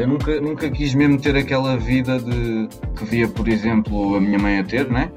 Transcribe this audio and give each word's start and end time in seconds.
Eu 0.00 0.08
nunca, 0.08 0.40
nunca 0.40 0.70
quis 0.70 0.94
mesmo 0.94 1.20
ter 1.20 1.36
aquela 1.36 1.76
vida 1.76 2.18
de 2.18 2.68
que 2.96 3.04
via, 3.04 3.28
por 3.28 3.48
exemplo, 3.48 4.16
a 4.16 4.20
minha 4.20 4.38
mãe 4.38 4.58
a 4.58 4.64
ter, 4.64 4.90
né? 4.90 5.10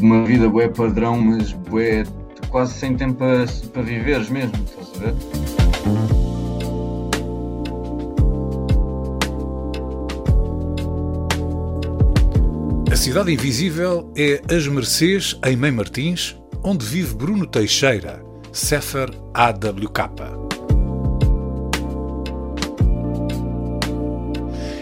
Uma 0.00 0.24
vida 0.24 0.48
bué 0.48 0.68
padrão, 0.68 1.18
mas 1.18 1.52
bué 1.52 2.04
quase 2.50 2.74
sem 2.74 2.94
tempo 2.96 3.14
para, 3.14 3.46
para 3.72 3.82
viveres 3.82 4.28
mesmo, 4.28 4.52
estás 4.64 4.90
a 4.96 4.98
ver? 5.06 5.14
A 12.92 12.96
Cidade 12.96 13.32
Invisível 13.32 14.12
é 14.16 14.42
As 14.54 14.66
Mercês, 14.66 15.38
em 15.46 15.56
Mãe 15.56 15.70
Martins, 15.70 16.36
onde 16.62 16.84
vive 16.84 17.14
Bruno 17.14 17.46
Teixeira, 17.46 18.22
Sefer 18.52 19.08
AWK. 19.32 20.47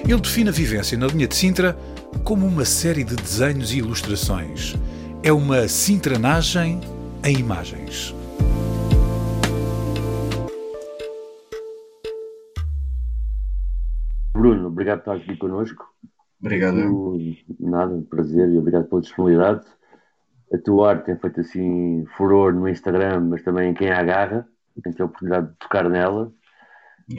Ele 0.09 0.21
define 0.21 0.51
a 0.51 0.53
vivência 0.53 0.97
na 0.97 1.09
linha 1.09 1.27
de 1.27 1.35
Sintra 1.35 1.77
como 2.25 2.47
uma 2.47 2.65
série 2.65 3.03
de 3.03 3.17
desenhos 3.17 3.73
e 3.73 3.79
ilustrações. 3.79 4.77
É 5.21 5.33
uma 5.33 5.67
sintranagem 5.67 6.81
em 7.25 7.39
imagens. 7.41 8.15
Bruno, 14.33 14.69
obrigado 14.69 15.03
por 15.03 15.17
estar 15.17 15.25
aqui 15.25 15.37
connosco. 15.39 15.85
Obrigado. 16.41 16.77
Tu, 16.77 17.19
nada, 17.59 17.93
um 17.93 18.03
prazer 18.05 18.49
e 18.49 18.59
obrigado 18.59 18.89
pela 18.89 19.01
disponibilidade. 19.01 19.67
A 20.55 20.59
tua 20.59 20.91
arte 20.91 21.07
tem 21.07 21.19
feito 21.19 21.41
assim 21.41 22.05
furor 22.17 22.55
no 22.55 22.69
Instagram, 22.69 23.23
mas 23.23 23.43
também 23.43 23.73
em 23.73 23.75
quem 23.75 23.91
a 23.91 23.99
agarra, 23.99 24.47
tem 24.85 24.95
a 25.01 25.05
oportunidade 25.05 25.49
de 25.49 25.55
tocar 25.59 25.89
nela. 25.89 26.33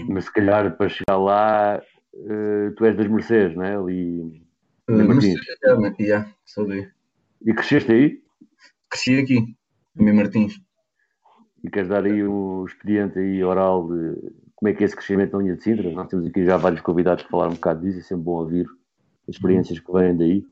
Mas 0.07 0.23
se 0.23 0.31
calhar 0.31 0.71
para 0.77 0.87
chegar 0.87 1.17
lá, 1.17 1.81
uh, 2.17 2.75
tu 2.75 2.85
és 2.85 2.95
das 2.95 3.07
Mercedes, 3.07 3.55
não 3.55 3.63
é? 3.63 3.75
Ali. 3.75 4.43
Uh, 4.89 5.07
Martins. 5.07 5.39
É, 5.63 6.03
yeah, 6.03 6.33
sou 6.45 6.67
daí. 6.67 6.87
E 7.45 7.53
cresceste 7.53 7.91
aí? 7.91 8.21
Cresci 8.89 9.19
aqui, 9.19 9.55
em 9.97 10.13
Martins. 10.13 10.59
E 11.63 11.69
queres 11.69 11.89
dar 11.89 12.05
aí 12.05 12.23
um 12.25 12.65
expediente 12.65 13.19
aí 13.19 13.43
oral 13.43 13.87
de 13.87 14.15
como 14.57 14.69
é 14.69 14.73
que 14.73 14.83
é 14.83 14.85
esse 14.85 14.95
crescimento 14.95 15.33
na 15.33 15.43
linha 15.43 15.55
de 15.55 15.63
Sintra? 15.63 15.91
Nós 15.91 16.07
temos 16.07 16.25
aqui 16.25 16.43
já 16.43 16.57
vários 16.57 16.81
convidados 16.81 17.23
que 17.23 17.29
falaram 17.29 17.51
um 17.51 17.55
bocado 17.55 17.81
disso, 17.81 17.99
é 17.99 18.01
sempre 18.01 18.23
bom 18.23 18.39
ouvir 18.39 18.65
as 19.27 19.35
experiências 19.35 19.79
que 19.79 19.91
vêm 19.91 20.17
daí. 20.17 20.43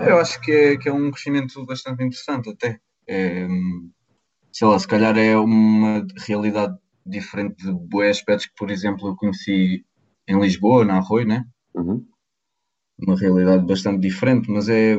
Eu 0.00 0.18
acho 0.18 0.40
que 0.40 0.52
é, 0.52 0.76
que 0.76 0.88
é 0.88 0.92
um 0.92 1.10
crescimento 1.10 1.66
bastante 1.66 2.04
interessante 2.04 2.50
até. 2.50 2.78
É, 3.08 3.48
sei 4.52 4.68
lá, 4.68 4.78
se 4.78 4.86
calhar 4.86 5.18
é 5.18 5.36
uma 5.36 6.06
realidade 6.26 6.78
diferente 7.08 7.64
de 7.64 7.72
boas 7.72 8.18
aspectos 8.18 8.46
que, 8.46 8.54
por 8.56 8.70
exemplo, 8.70 9.08
eu 9.08 9.16
conheci 9.16 9.84
em 10.28 10.40
Lisboa, 10.40 10.84
na 10.84 10.96
Arroio, 10.96 11.26
né? 11.26 11.44
Uhum. 11.74 12.04
Uma 12.98 13.18
realidade 13.18 13.66
bastante 13.66 14.00
diferente, 14.00 14.50
mas 14.50 14.68
é, 14.68 14.96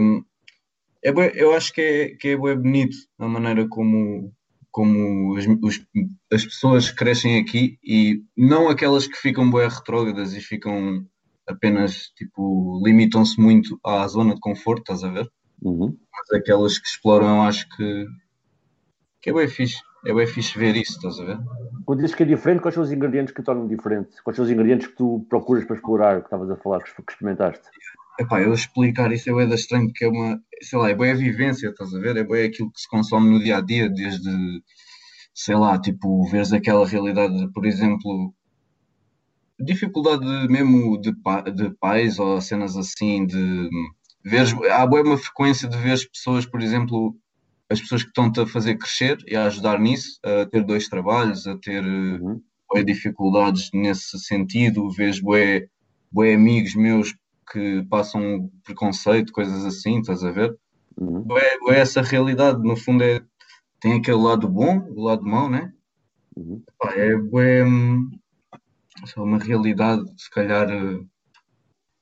é 1.03 1.11
bué, 1.11 1.31
eu 1.35 1.53
acho 1.53 1.73
que 1.73 1.81
é, 1.81 2.09
que 2.15 2.29
é 2.29 2.37
bué 2.37 2.55
bonito 2.55 2.95
a 3.17 3.27
maneira 3.27 3.67
como, 3.67 4.31
como 4.71 5.35
as, 5.35 5.45
os, 5.61 5.85
as 6.31 6.45
pessoas 6.45 6.91
crescem 6.91 7.39
aqui 7.39 7.77
e 7.83 8.23
não 8.35 8.69
aquelas 8.69 9.07
que 9.07 9.17
ficam 9.17 9.49
bué 9.49 9.67
retrógradas 9.67 10.33
e 10.33 10.41
ficam 10.41 11.05
apenas 11.47 12.09
tipo 12.15 12.81
limitam-se 12.85 13.39
muito 13.39 13.79
à 13.83 14.07
zona 14.07 14.35
de 14.35 14.39
conforto, 14.39 14.81
estás 14.81 15.03
a 15.03 15.09
ver? 15.09 15.31
Uhum. 15.61 15.97
Mas 16.11 16.39
aquelas 16.39 16.77
que 16.77 16.87
exploram, 16.87 17.41
acho 17.41 17.67
que, 17.69 18.05
que 19.21 19.29
é 19.29 19.33
bem 19.33 19.47
fixe. 19.47 19.81
É 20.07 20.13
bem 20.13 20.25
fixe 20.25 20.57
ver 20.57 20.73
isso, 20.77 20.93
estás 20.93 21.19
a 21.19 21.25
ver? 21.25 21.37
Quando 21.85 21.99
dizes 21.99 22.15
que 22.15 22.23
é 22.23 22.25
diferente, 22.25 22.61
quais 22.61 22.73
são 22.73 22.81
os 22.81 22.93
ingredientes 22.93 23.33
que 23.33 23.43
tornam 23.43 23.67
diferente? 23.67 24.21
Quais 24.23 24.37
são 24.37 24.45
os 24.45 24.49
ingredientes 24.49 24.87
que 24.87 24.95
tu 24.95 25.25
procuras 25.29 25.65
para 25.65 25.75
explorar, 25.75 26.19
que 26.21 26.27
estavas 26.27 26.49
a 26.49 26.55
falar, 26.55 26.81
que 26.81 26.89
experimentaste? 27.11 27.67
Epá, 28.17 28.41
eu 28.41 28.53
explicar 28.53 29.11
isso 29.11 29.29
é 29.29 29.33
bem 29.33 29.53
estranho, 29.53 29.87
porque 29.87 30.05
é 30.05 30.07
uma, 30.07 30.41
sei 30.61 30.79
lá, 30.79 30.89
é 30.89 30.95
bem 30.95 31.11
a 31.11 31.15
vivência, 31.15 31.67
estás 31.67 31.93
a 31.93 31.99
ver? 31.99 32.15
É 32.15 32.23
bem 32.23 32.45
aquilo 32.47 32.71
que 32.71 32.79
se 32.79 32.89
consome 32.89 33.29
no 33.29 33.43
dia 33.43 33.57
a 33.57 33.61
dia, 33.61 33.89
desde, 33.89 34.31
sei 35.33 35.55
lá, 35.55 35.77
tipo, 35.77 36.25
veres 36.29 36.53
aquela 36.53 36.87
realidade, 36.87 37.51
por 37.51 37.65
exemplo, 37.65 38.33
dificuldade 39.59 40.25
mesmo 40.47 41.01
de, 41.01 41.11
de 41.53 41.69
pais 41.81 42.17
ou 42.17 42.39
cenas 42.39 42.77
assim, 42.77 43.25
de 43.25 43.69
ver 44.23 44.45
há 44.71 44.87
boa 44.87 45.03
uma 45.03 45.17
frequência 45.17 45.67
de 45.67 45.77
ver 45.77 45.99
pessoas, 46.13 46.45
por 46.45 46.61
exemplo, 46.61 47.13
as 47.69 47.81
pessoas 47.81 48.03
que 48.03 48.09
estão-te 48.09 48.39
a 48.39 48.47
fazer 48.47 48.77
crescer 48.77 49.17
e 49.27 49.35
a 49.35 49.45
ajudar 49.45 49.79
nisso, 49.79 50.19
a 50.23 50.45
ter 50.45 50.63
dois 50.63 50.87
trabalhos, 50.87 51.45
a 51.47 51.57
ter 51.57 51.83
Uhum. 51.83 52.41
bué 52.69 52.83
dificuldades 52.83 53.69
nesse 53.73 54.17
sentido, 54.19 54.89
vês 54.89 55.19
bué, 55.19 55.67
bué 56.11 56.33
amigos 56.33 56.75
meus 56.75 57.15
que 57.51 57.83
passam 57.89 58.49
preconceito, 58.63 59.31
coisas 59.33 59.65
assim, 59.65 59.99
estás 59.99 60.23
a 60.23 60.31
ver? 60.31 60.55
Uhum. 60.97 61.21
Bué, 61.23 61.57
bué 61.59 61.79
essa 61.79 62.01
realidade, 62.01 62.61
no 62.61 62.75
fundo 62.75 63.03
é, 63.03 63.21
tem 63.79 63.93
aquele 63.93 64.17
lado 64.17 64.47
bom, 64.47 64.79
o 64.95 65.03
lado 65.03 65.23
mau, 65.23 65.49
né? 65.49 65.71
Uhum. 66.35 66.61
Pá, 66.79 66.93
é 66.93 67.15
bué, 67.15 67.65
hum, 67.65 68.09
só 69.05 69.23
uma 69.23 69.37
realidade, 69.39 70.03
se 70.17 70.29
calhar, 70.29 70.69
eh, 70.69 70.99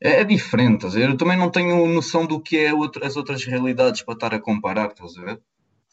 é, 0.02 0.22
é 0.22 0.24
diferente, 0.24 0.78
estás 0.86 0.96
a 0.96 1.00
ver? 1.00 1.10
Eu 1.10 1.18
também 1.18 1.38
não 1.38 1.50
tenho 1.50 1.88
noção 1.88 2.26
do 2.26 2.40
que 2.40 2.58
é 2.58 2.74
outra- 2.74 3.06
as 3.06 3.16
outras 3.16 3.44
realidades 3.46 4.02
para 4.02 4.14
estar 4.14 4.34
a 4.34 4.40
comparar, 4.40 4.88
estás 4.92 5.18
a 5.18 5.22
ver? 5.24 5.42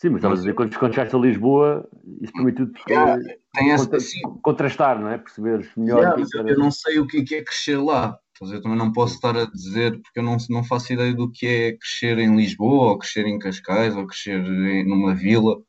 Sim, 0.03 0.09
mas 0.09 0.19
estavas 0.19 0.41
a 0.41 0.43
dizer, 0.43 0.55
quando, 0.55 0.77
quando 0.77 0.95
chegaste 0.95 1.15
a 1.15 1.19
Lisboa, 1.21 1.89
isso 2.21 2.33
permitiu-te 2.33 2.83
Yeah, 2.89 3.23
Tem 3.55 3.71
essa, 3.71 3.85
contra- 3.89 4.01
contrastar, 4.43 5.01
não 5.01 5.09
é? 5.09 5.17
Perceberes 5.17 5.69
melhor. 5.77 6.01
Yeah, 6.01 6.19
mas 6.19 6.33
eu, 6.35 6.59
não 6.59 6.73
sei 6.73 6.99
o 6.99 7.07
que 7.07 7.19
é 7.19 7.25
que 7.25 7.35
é 7.37 7.45
crescer 7.45 7.77
lá. 7.77 8.19
Ver? 8.43 8.57
Eu 8.57 8.61
também 8.63 8.77
não 8.77 8.91
posso 8.91 9.15
estar 9.15 9.37
a 9.37 9.45
dizer, 9.45 10.01
porque 10.01 10.19
eu 10.19 10.25
não, 10.25 10.37
não 10.51 10.65
faço 10.65 10.93
ideia 10.93 11.15
do 11.15 11.31
que 11.31 11.47
é 11.47 11.73
crescer 11.75 12.19
em 12.19 12.35
Lisboa, 12.37 12.91
ou 12.91 12.99
crescer 12.99 13.25
em 13.27 13.39
Cascais, 13.39 13.95
ou 13.95 14.05
crescer 14.05 14.45
em- 14.45 14.85
numa 14.85 15.15
vila. 15.15 15.63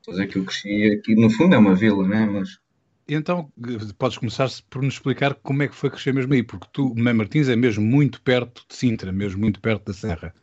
Estás 0.00 0.16
a 0.18 0.22
ver 0.22 0.28
que 0.28 0.38
eu 0.38 0.44
cresci 0.46 0.86
aqui, 0.98 1.14
no 1.14 1.28
fundo 1.28 1.54
é 1.54 1.58
uma 1.58 1.74
vila, 1.74 2.08
né? 2.08 2.24
Mas 2.24 2.58
Então, 3.06 3.52
podes 3.98 4.16
começar 4.16 4.48
por 4.70 4.80
nos 4.80 4.94
explicar 4.94 5.34
como 5.34 5.62
é 5.62 5.68
que 5.68 5.74
foi 5.76 5.90
crescer 5.90 6.14
mesmo 6.14 6.32
aí, 6.32 6.42
porque 6.42 6.68
tu, 6.72 6.94
Mãe 6.96 7.12
Martins, 7.12 7.50
é 7.50 7.56
mesmo 7.56 7.84
muito 7.84 8.22
perto 8.22 8.64
de 8.66 8.74
Sintra, 8.74 9.12
mesmo 9.12 9.40
muito 9.40 9.60
perto 9.60 9.84
da 9.84 9.92
Serra. 9.92 10.34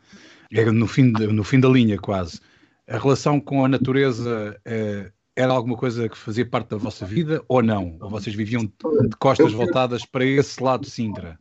É 0.52 0.64
no 0.70 0.86
fim, 0.86 1.12
de- 1.12 1.26
no 1.26 1.42
fim 1.42 1.58
da 1.58 1.68
linha, 1.68 1.98
quase. 1.98 2.40
A 2.88 2.98
relação 2.98 3.40
com 3.40 3.64
a 3.64 3.68
natureza 3.68 4.60
eh, 4.64 5.12
era 5.36 5.52
alguma 5.52 5.76
coisa 5.76 6.08
que 6.08 6.18
fazia 6.18 6.48
parte 6.48 6.70
da 6.70 6.76
vossa 6.76 7.06
vida 7.06 7.42
ou 7.48 7.62
não? 7.62 7.96
Ou 8.00 8.10
vocês 8.10 8.34
viviam 8.34 8.64
de 8.64 9.16
costas 9.18 9.52
voltadas 9.52 10.04
para 10.04 10.24
esse 10.24 10.62
lado 10.62 10.82
de 10.82 10.90
Sintra? 10.90 11.38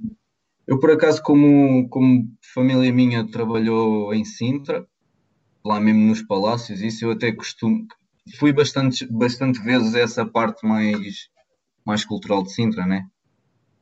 Eu, 0.67 0.79
por 0.79 0.91
acaso, 0.91 1.21
como, 1.21 1.89
como 1.89 2.31
família 2.53 2.93
minha 2.93 3.29
trabalhou 3.29 4.13
em 4.13 4.23
Sintra, 4.23 4.87
lá 5.65 5.79
mesmo 5.79 6.07
nos 6.07 6.21
palácios, 6.21 6.81
isso 6.81 7.05
eu 7.05 7.11
até 7.11 7.31
costumo. 7.31 7.85
Fui 8.37 8.53
bastante, 8.53 9.05
bastante 9.11 9.61
vezes 9.61 9.95
a 9.95 9.99
essa 9.99 10.25
parte 10.25 10.65
mais, 10.65 11.29
mais 11.85 12.05
cultural 12.05 12.43
de 12.43 12.53
Sintra, 12.53 12.85
né? 12.85 13.05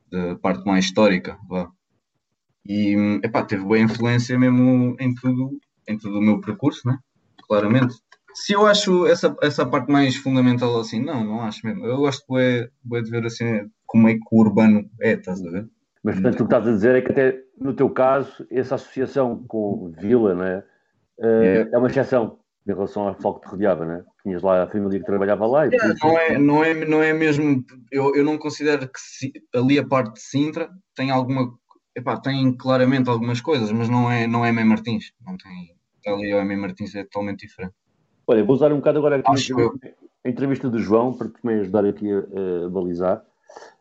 Da 0.09 0.35
parte 0.37 0.65
mais 0.65 0.85
histórica, 0.85 1.37
vá. 1.47 1.69
E, 2.65 2.95
epá, 3.23 3.43
teve 3.43 3.63
boa 3.63 3.79
influência 3.79 4.39
mesmo 4.39 4.95
em 4.99 5.13
tudo, 5.13 5.59
em 5.87 5.97
todo 5.97 6.17
o 6.17 6.21
meu 6.21 6.39
percurso, 6.39 6.87
né? 6.87 6.97
Claramente. 7.49 7.95
Se 8.33 8.53
eu 8.53 8.65
acho 8.67 9.07
essa, 9.07 9.35
essa 9.41 9.65
parte 9.65 9.91
mais 9.91 10.15
fundamental 10.15 10.79
assim, 10.79 11.03
não, 11.03 11.23
não 11.23 11.41
acho 11.41 11.65
mesmo. 11.65 11.85
Eu 11.85 11.97
gosto 11.97 12.23
bué, 12.29 12.69
bué 12.83 13.01
de 13.01 13.09
ver 13.09 13.25
assim 13.25 13.69
como 13.87 14.07
é 14.07 14.13
que 14.13 14.21
o 14.31 14.39
urbano 14.39 14.87
é, 15.01 15.13
estás 15.13 15.43
a 15.43 15.49
ver? 15.49 15.67
Mas 16.03 16.15
portanto, 16.15 16.35
o 16.35 16.37
que 16.37 16.43
estás 16.43 16.67
a 16.67 16.71
dizer 16.71 16.95
é 16.95 17.01
que 17.01 17.11
até 17.11 17.39
no 17.59 17.73
teu 17.73 17.89
caso, 17.89 18.45
essa 18.51 18.75
associação 18.75 19.43
com 19.47 19.91
vila, 19.99 20.33
não 20.35 20.45
é? 20.45 20.63
É 21.73 21.77
uma 21.77 21.87
exceção 21.87 22.37
em 22.67 22.71
relação 22.71 23.07
ao 23.07 23.39
que 23.39 23.47
te 23.47 23.51
rodeava, 23.51 23.83
não 23.85 23.93
é? 23.95 24.03
Tinhas 24.23 24.41
lá 24.43 24.63
a 24.63 24.67
família 24.67 24.99
que 24.99 25.05
trabalhava 25.05 25.45
lá 25.47 25.65
e 25.65 25.71
depois- 25.71 25.99
Não 26.01 26.17
é, 26.17 26.37
não 26.37 26.63
é, 26.63 26.85
não 26.85 27.03
é 27.03 27.13
mesmo. 27.13 27.65
Eu, 27.91 28.15
eu 28.15 28.23
não 28.23 28.37
considero 28.37 28.87
que 28.87 28.99
se- 28.99 29.33
ali 29.55 29.79
a 29.79 29.85
parte 29.85 30.13
de 30.13 30.21
Sintra 30.21 30.69
tem 30.95 31.09
alguma. 31.09 31.51
Epá, 31.95 32.15
tem 32.17 32.55
claramente 32.55 33.09
algumas 33.09 33.41
coisas, 33.41 33.71
mas 33.71 33.89
não 33.89 34.09
é, 34.09 34.27
não 34.27 34.45
é 34.45 34.51
Mãe 34.51 34.63
Martins. 34.63 35.11
Não 35.25 35.35
tem. 35.35 35.75
Ali 36.05 36.33
o 36.33 36.45
Mãe 36.45 36.57
Martins 36.57 36.95
é 36.95 37.03
totalmente 37.03 37.47
diferente. 37.47 37.73
Olha, 38.27 38.43
vou 38.43 38.55
usar 38.55 38.71
um 38.71 38.77
bocado 38.77 38.99
agora 38.99 39.17
aqui 39.17 39.31
Acho 39.31 39.71
a 40.23 40.29
entrevista 40.29 40.69
do 40.69 40.79
João, 40.79 41.13
para 41.13 41.29
também 41.29 41.59
ajudar 41.59 41.85
aqui 41.85 42.07
a, 42.11 42.65
a 42.65 42.69
balizar, 42.69 43.23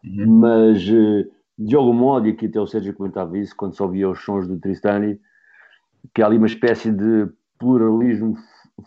uhum. 0.05 0.38
mas 0.38 0.88
uh, 0.88 1.31
de 1.59 1.75
algum 1.75 1.93
modo, 1.93 2.29
e 2.29 2.31
aqui 2.31 2.47
até 2.47 2.61
o 2.61 2.67
Sérgio 2.67 2.94
comentava 2.94 3.37
isso, 3.37 3.55
quando 3.56 3.75
só 3.75 3.87
via 3.87 4.09
os 4.09 4.20
sons 4.23 4.47
do 4.47 4.59
Tristani, 4.59 5.20
que 6.15 6.23
há 6.23 6.26
ali 6.26 6.38
uma 6.38 6.47
espécie 6.47 6.93
de 6.93 7.29
pluralismo 7.59 8.37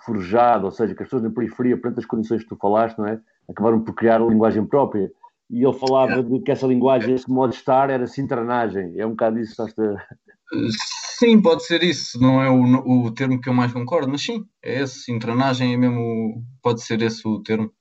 forjado, 0.05 0.65
ou 0.65 0.71
seja, 0.71 0.95
que 0.95 1.03
as 1.03 1.07
pessoas 1.07 1.23
na 1.23 1.29
periferia, 1.29 1.77
perante 1.77 1.99
as 1.99 2.05
condições 2.05 2.43
que 2.43 2.49
tu 2.49 2.55
falaste, 2.55 2.97
não 2.97 3.05
é? 3.05 3.19
acabaram 3.49 3.81
por 3.81 3.93
criar 3.93 4.21
a 4.21 4.25
linguagem 4.25 4.65
própria. 4.65 5.11
E 5.49 5.63
ele 5.63 5.73
falava 5.73 6.23
de 6.23 6.39
que 6.39 6.51
essa 6.51 6.65
linguagem, 6.65 7.13
esse 7.13 7.29
modo 7.29 7.51
de 7.51 7.57
estar, 7.57 7.89
era 7.89 8.07
sintranagem. 8.07 8.97
É 8.97 9.05
um 9.05 9.09
bocado 9.09 9.37
isso, 9.37 9.51
estás 9.51 9.77
a... 9.77 11.10
Sim, 11.21 11.39
pode 11.39 11.63
ser 11.63 11.83
isso. 11.83 12.19
Não 12.19 12.41
é 12.41 12.49
o, 12.49 13.05
o 13.05 13.11
termo 13.11 13.39
que 13.39 13.47
eu 13.47 13.53
mais 13.53 13.71
concordo, 13.71 14.09
mas 14.09 14.23
sim, 14.23 14.43
é 14.59 14.81
esse. 14.81 15.01
Sintranagem 15.01 15.71
é 15.71 15.77
mesmo. 15.77 16.43
Pode 16.63 16.81
ser 16.81 16.99
esse 17.03 17.27
o 17.27 17.39
termo. 17.43 17.71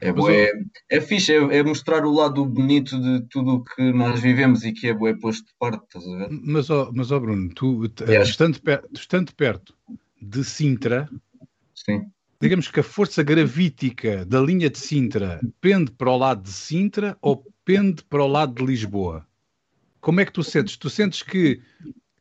É, 0.00 0.10
é, 0.10 0.52
é 0.88 1.00
fixe, 1.00 1.32
é, 1.32 1.38
é, 1.56 1.62
mostrar 1.64 2.04
o 2.04 2.12
lado 2.12 2.46
bonito 2.46 2.96
de 3.00 3.22
tudo 3.28 3.54
o 3.54 3.64
que 3.64 3.92
nós 3.92 4.20
vivemos 4.20 4.62
e 4.62 4.70
que 4.70 4.86
é 4.86 4.94
bué 4.94 5.12
posto 5.12 5.44
de 5.44 5.54
parte, 5.58 5.82
estás 5.82 6.06
a 6.06 6.18
ver? 6.18 6.28
Mas, 6.30 6.70
oh, 6.70 6.92
mas 6.94 7.10
oh 7.10 7.18
Bruno, 7.18 7.48
tu, 7.52 7.82
é. 8.06 8.22
estando, 8.22 8.62
per, 8.62 8.84
estando 8.92 9.34
perto 9.34 9.74
de 10.22 10.44
Sintra, 10.44 11.08
Sim. 11.74 12.02
digamos 12.40 12.68
que 12.68 12.78
a 12.78 12.84
força 12.84 13.24
gravítica 13.24 14.24
da 14.24 14.40
linha 14.40 14.70
de 14.70 14.78
Sintra 14.78 15.40
pende 15.60 15.90
para 15.90 16.10
o 16.10 16.16
lado 16.16 16.42
de 16.42 16.52
Sintra 16.52 17.16
ou 17.20 17.44
pende 17.64 18.04
para 18.04 18.22
o 18.22 18.28
lado 18.28 18.54
de 18.54 18.64
Lisboa? 18.64 19.26
Como 20.00 20.20
é 20.20 20.24
que 20.24 20.32
tu 20.32 20.44
sentes? 20.44 20.76
Tu 20.76 20.90
sentes 20.90 21.22
que 21.22 21.60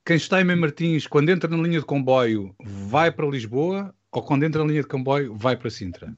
quem 0.05 0.17
está 0.17 0.41
em 0.41 0.55
Martins, 0.55 1.07
quando 1.07 1.29
entra 1.29 1.49
na 1.49 1.61
linha 1.61 1.79
de 1.79 1.85
comboio, 1.85 2.53
vai 2.61 3.11
para 3.11 3.25
Lisboa 3.27 3.93
ou 4.11 4.21
quando 4.21 4.43
entra 4.43 4.61
na 4.63 4.69
linha 4.69 4.81
de 4.81 4.87
comboio, 4.87 5.35
vai 5.35 5.55
para 5.55 5.69
Sintra? 5.69 6.13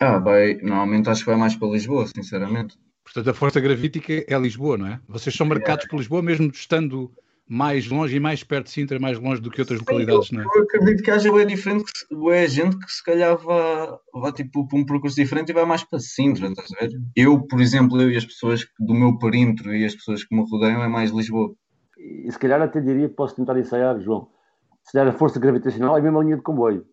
Ah, 0.00 0.18
vai, 0.18 0.54
normalmente 0.56 1.08
acho 1.08 1.20
que 1.20 1.30
vai 1.30 1.36
mais 1.36 1.54
para 1.54 1.68
Lisboa, 1.68 2.06
sinceramente. 2.06 2.76
Portanto, 3.04 3.30
a 3.30 3.34
força 3.34 3.60
gravítica 3.60 4.24
é 4.26 4.38
Lisboa, 4.38 4.76
não 4.76 4.86
é? 4.86 5.00
Vocês 5.08 5.34
são 5.34 5.46
marcados 5.46 5.84
é. 5.84 5.88
por 5.88 5.98
Lisboa, 5.98 6.22
mesmo 6.22 6.50
estando 6.52 7.12
mais 7.46 7.86
longe 7.86 8.16
e 8.16 8.20
mais 8.20 8.42
perto 8.42 8.66
de 8.66 8.72
Sintra, 8.72 8.98
mais 8.98 9.18
longe 9.18 9.40
do 9.40 9.50
que 9.50 9.60
outras 9.60 9.78
localidades, 9.78 10.32
eu, 10.32 10.38
não 10.38 10.44
é? 10.44 10.58
Eu 10.58 10.62
acredito 10.62 11.02
que 11.02 11.10
haja 11.10 11.28
é 11.28 11.44
diferente, 11.44 11.84
é 12.32 12.48
gente 12.48 12.78
que 12.78 12.90
se 12.90 13.04
calhar 13.04 13.36
vá, 13.36 13.98
vá 14.12 14.32
tipo 14.32 14.66
para 14.66 14.78
um 14.78 14.84
percurso 14.84 15.16
diferente 15.16 15.50
e 15.50 15.52
vai 15.52 15.66
mais 15.66 15.84
para 15.84 16.00
Sintra, 16.00 16.48
estás 16.48 16.72
a 16.72 16.86
ver? 16.86 16.90
Eu, 17.14 17.42
por 17.42 17.60
exemplo, 17.60 18.00
eu 18.00 18.10
e 18.10 18.16
as 18.16 18.24
pessoas 18.24 18.66
do 18.80 18.94
meu 18.94 19.18
perímetro 19.18 19.74
e 19.74 19.84
as 19.84 19.94
pessoas 19.94 20.24
que 20.24 20.34
me 20.34 20.42
rodeiam 20.50 20.82
é 20.82 20.88
mais 20.88 21.10
Lisboa. 21.10 21.54
E 22.04 22.30
se 22.30 22.38
calhar 22.38 22.60
até 22.60 22.80
diria 22.80 23.08
que 23.08 23.14
posso 23.14 23.34
tentar 23.34 23.58
ensaiar, 23.58 23.98
João. 23.98 24.28
Se 24.82 24.92
der 24.92 25.06
a 25.06 25.12
força 25.12 25.40
gravitacional 25.40 25.96
é 25.96 26.00
a 26.00 26.02
mesma 26.02 26.22
linha 26.22 26.36
de 26.36 26.42
comboio. 26.42 26.84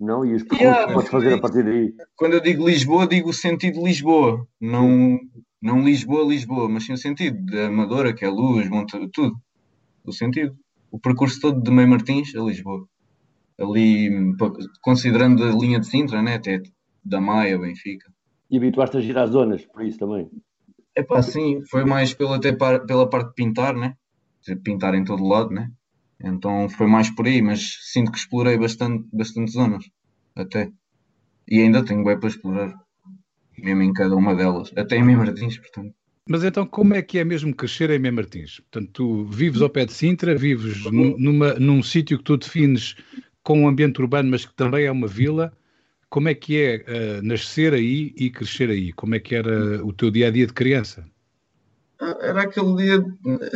Não, 0.00 0.24
e 0.24 0.34
os 0.34 0.42
percursos 0.42 0.66
yeah, 0.66 0.86
que 0.86 0.94
podes 0.94 1.10
fazer 1.10 1.34
a 1.34 1.40
partir 1.40 1.62
daí. 1.62 1.94
Quando 2.16 2.34
eu 2.34 2.40
digo 2.40 2.66
Lisboa, 2.66 3.06
digo 3.06 3.28
o 3.28 3.34
sentido 3.34 3.74
de 3.74 3.84
Lisboa. 3.84 4.46
Não, 4.58 5.18
não 5.60 5.84
Lisboa, 5.84 6.24
Lisboa, 6.24 6.68
mas 6.68 6.86
sim 6.86 6.94
o 6.94 6.96
sentido 6.96 7.44
da 7.44 7.66
Amadora, 7.66 8.14
que 8.14 8.24
é 8.24 8.28
luz, 8.28 8.68
monta, 8.70 8.98
tudo 9.12 9.36
o 10.04 10.12
sentido. 10.12 10.56
O 10.90 10.98
percurso 10.98 11.40
todo 11.40 11.62
de 11.62 11.70
Meio 11.70 11.88
Martins 11.88 12.34
a 12.34 12.40
Lisboa. 12.40 12.88
Ali, 13.60 14.10
considerando 14.80 15.44
a 15.44 15.50
linha 15.50 15.78
de 15.78 15.86
Sintra, 15.86 16.22
né? 16.22 16.36
até 16.36 16.60
da 17.04 17.20
Maia, 17.20 17.58
Benfica. 17.58 18.10
E 18.50 18.56
habituaste 18.56 18.96
a 18.96 19.00
girar 19.00 19.26
zonas, 19.28 19.64
por 19.66 19.84
isso 19.84 19.98
também? 19.98 20.30
É 20.96 21.02
pá, 21.02 21.22
sim, 21.22 21.60
foi 21.70 21.84
mais 21.84 22.14
pela, 22.14 22.36
até 22.36 22.52
pela 22.52 23.08
parte 23.08 23.28
de 23.28 23.34
pintar, 23.34 23.74
né? 23.74 23.96
Pintar 24.62 24.94
em 24.94 25.04
todo 25.04 25.26
lado, 25.26 25.50
né? 25.50 25.70
Então 26.20 26.68
foi 26.68 26.86
mais 26.86 27.10
por 27.10 27.26
aí, 27.26 27.42
mas 27.42 27.78
sinto 27.92 28.12
que 28.12 28.18
explorei 28.18 28.56
bastante, 28.58 29.06
bastante 29.12 29.52
zonas, 29.52 29.84
até. 30.34 30.70
E 31.48 31.60
ainda 31.60 31.84
tenho 31.84 32.04
bem 32.04 32.18
para 32.18 32.28
explorar, 32.28 32.74
mesmo 33.58 33.82
em 33.82 33.92
cada 33.92 34.14
uma 34.16 34.34
delas, 34.34 34.72
até 34.76 34.96
em 34.96 35.04
Meio 35.04 35.18
Martins, 35.18 35.58
portanto. 35.58 35.94
Mas 36.26 36.42
então, 36.42 36.66
como 36.66 36.94
é 36.94 37.02
que 37.02 37.18
é 37.18 37.24
mesmo 37.24 37.54
crescer 37.54 37.90
em 37.90 37.98
Mem 37.98 38.12
Martins? 38.12 38.60
Portanto, 38.60 38.90
tu 38.92 39.24
vives 39.26 39.60
ao 39.60 39.68
pé 39.68 39.84
de 39.84 39.92
Sintra, 39.92 40.34
vives 40.34 40.82
numa, 40.90 41.54
num 41.54 41.82
sítio 41.82 42.16
que 42.16 42.24
tu 42.24 42.38
defines 42.38 42.96
com 43.42 43.60
um 43.60 43.68
ambiente 43.68 44.00
urbano, 44.00 44.30
mas 44.30 44.46
que 44.46 44.54
também 44.54 44.86
é 44.86 44.90
uma 44.90 45.06
vila. 45.06 45.52
Como 46.08 46.28
é 46.28 46.34
que 46.34 46.56
é 46.56 46.76
uh, 46.76 47.22
nascer 47.22 47.74
aí 47.74 48.14
e 48.16 48.30
crescer 48.30 48.70
aí? 48.70 48.90
Como 48.92 49.14
é 49.14 49.20
que 49.20 49.34
era 49.34 49.84
o 49.84 49.92
teu 49.92 50.10
dia 50.10 50.28
a 50.28 50.30
dia 50.30 50.46
de 50.46 50.54
criança? 50.54 51.04
Era 52.00 52.42
aquele 52.42 52.74
dia, 52.76 53.04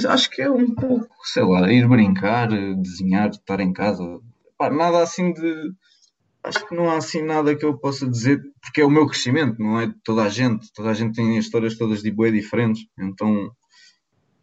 acho 0.09 0.31
que 0.31 0.43
é 0.43 0.51
um 0.51 0.75
pouco, 0.75 1.09
sei 1.25 1.43
lá, 1.43 1.71
ir 1.73 1.89
brincar, 1.89 2.49
desenhar, 2.81 3.31
estar 3.31 3.61
em 3.61 3.73
casa. 3.73 4.03
Pá, 4.57 4.71
nada 4.71 5.03
assim 5.03 5.33
de 5.33 5.73
acho 6.43 6.67
que 6.67 6.75
não 6.75 6.89
há 6.89 6.97
assim 6.97 7.23
nada 7.23 7.55
que 7.55 7.65
eu 7.65 7.77
possa 7.77 8.09
dizer, 8.09 8.41
porque 8.61 8.81
é 8.81 8.85
o 8.85 8.91
meu 8.91 9.07
crescimento, 9.07 9.61
não 9.61 9.81
é 9.81 9.87
de 9.87 9.95
toda 10.05 10.23
a 10.23 10.29
gente. 10.29 10.73
Toda 10.73 10.91
a 10.91 10.95
gente 10.95 11.15
tem 11.15 11.37
histórias 11.37 11.77
todas 11.77 12.03
de 12.03 12.11
bué 12.11 12.31
diferentes, 12.31 12.87
então, 12.99 13.51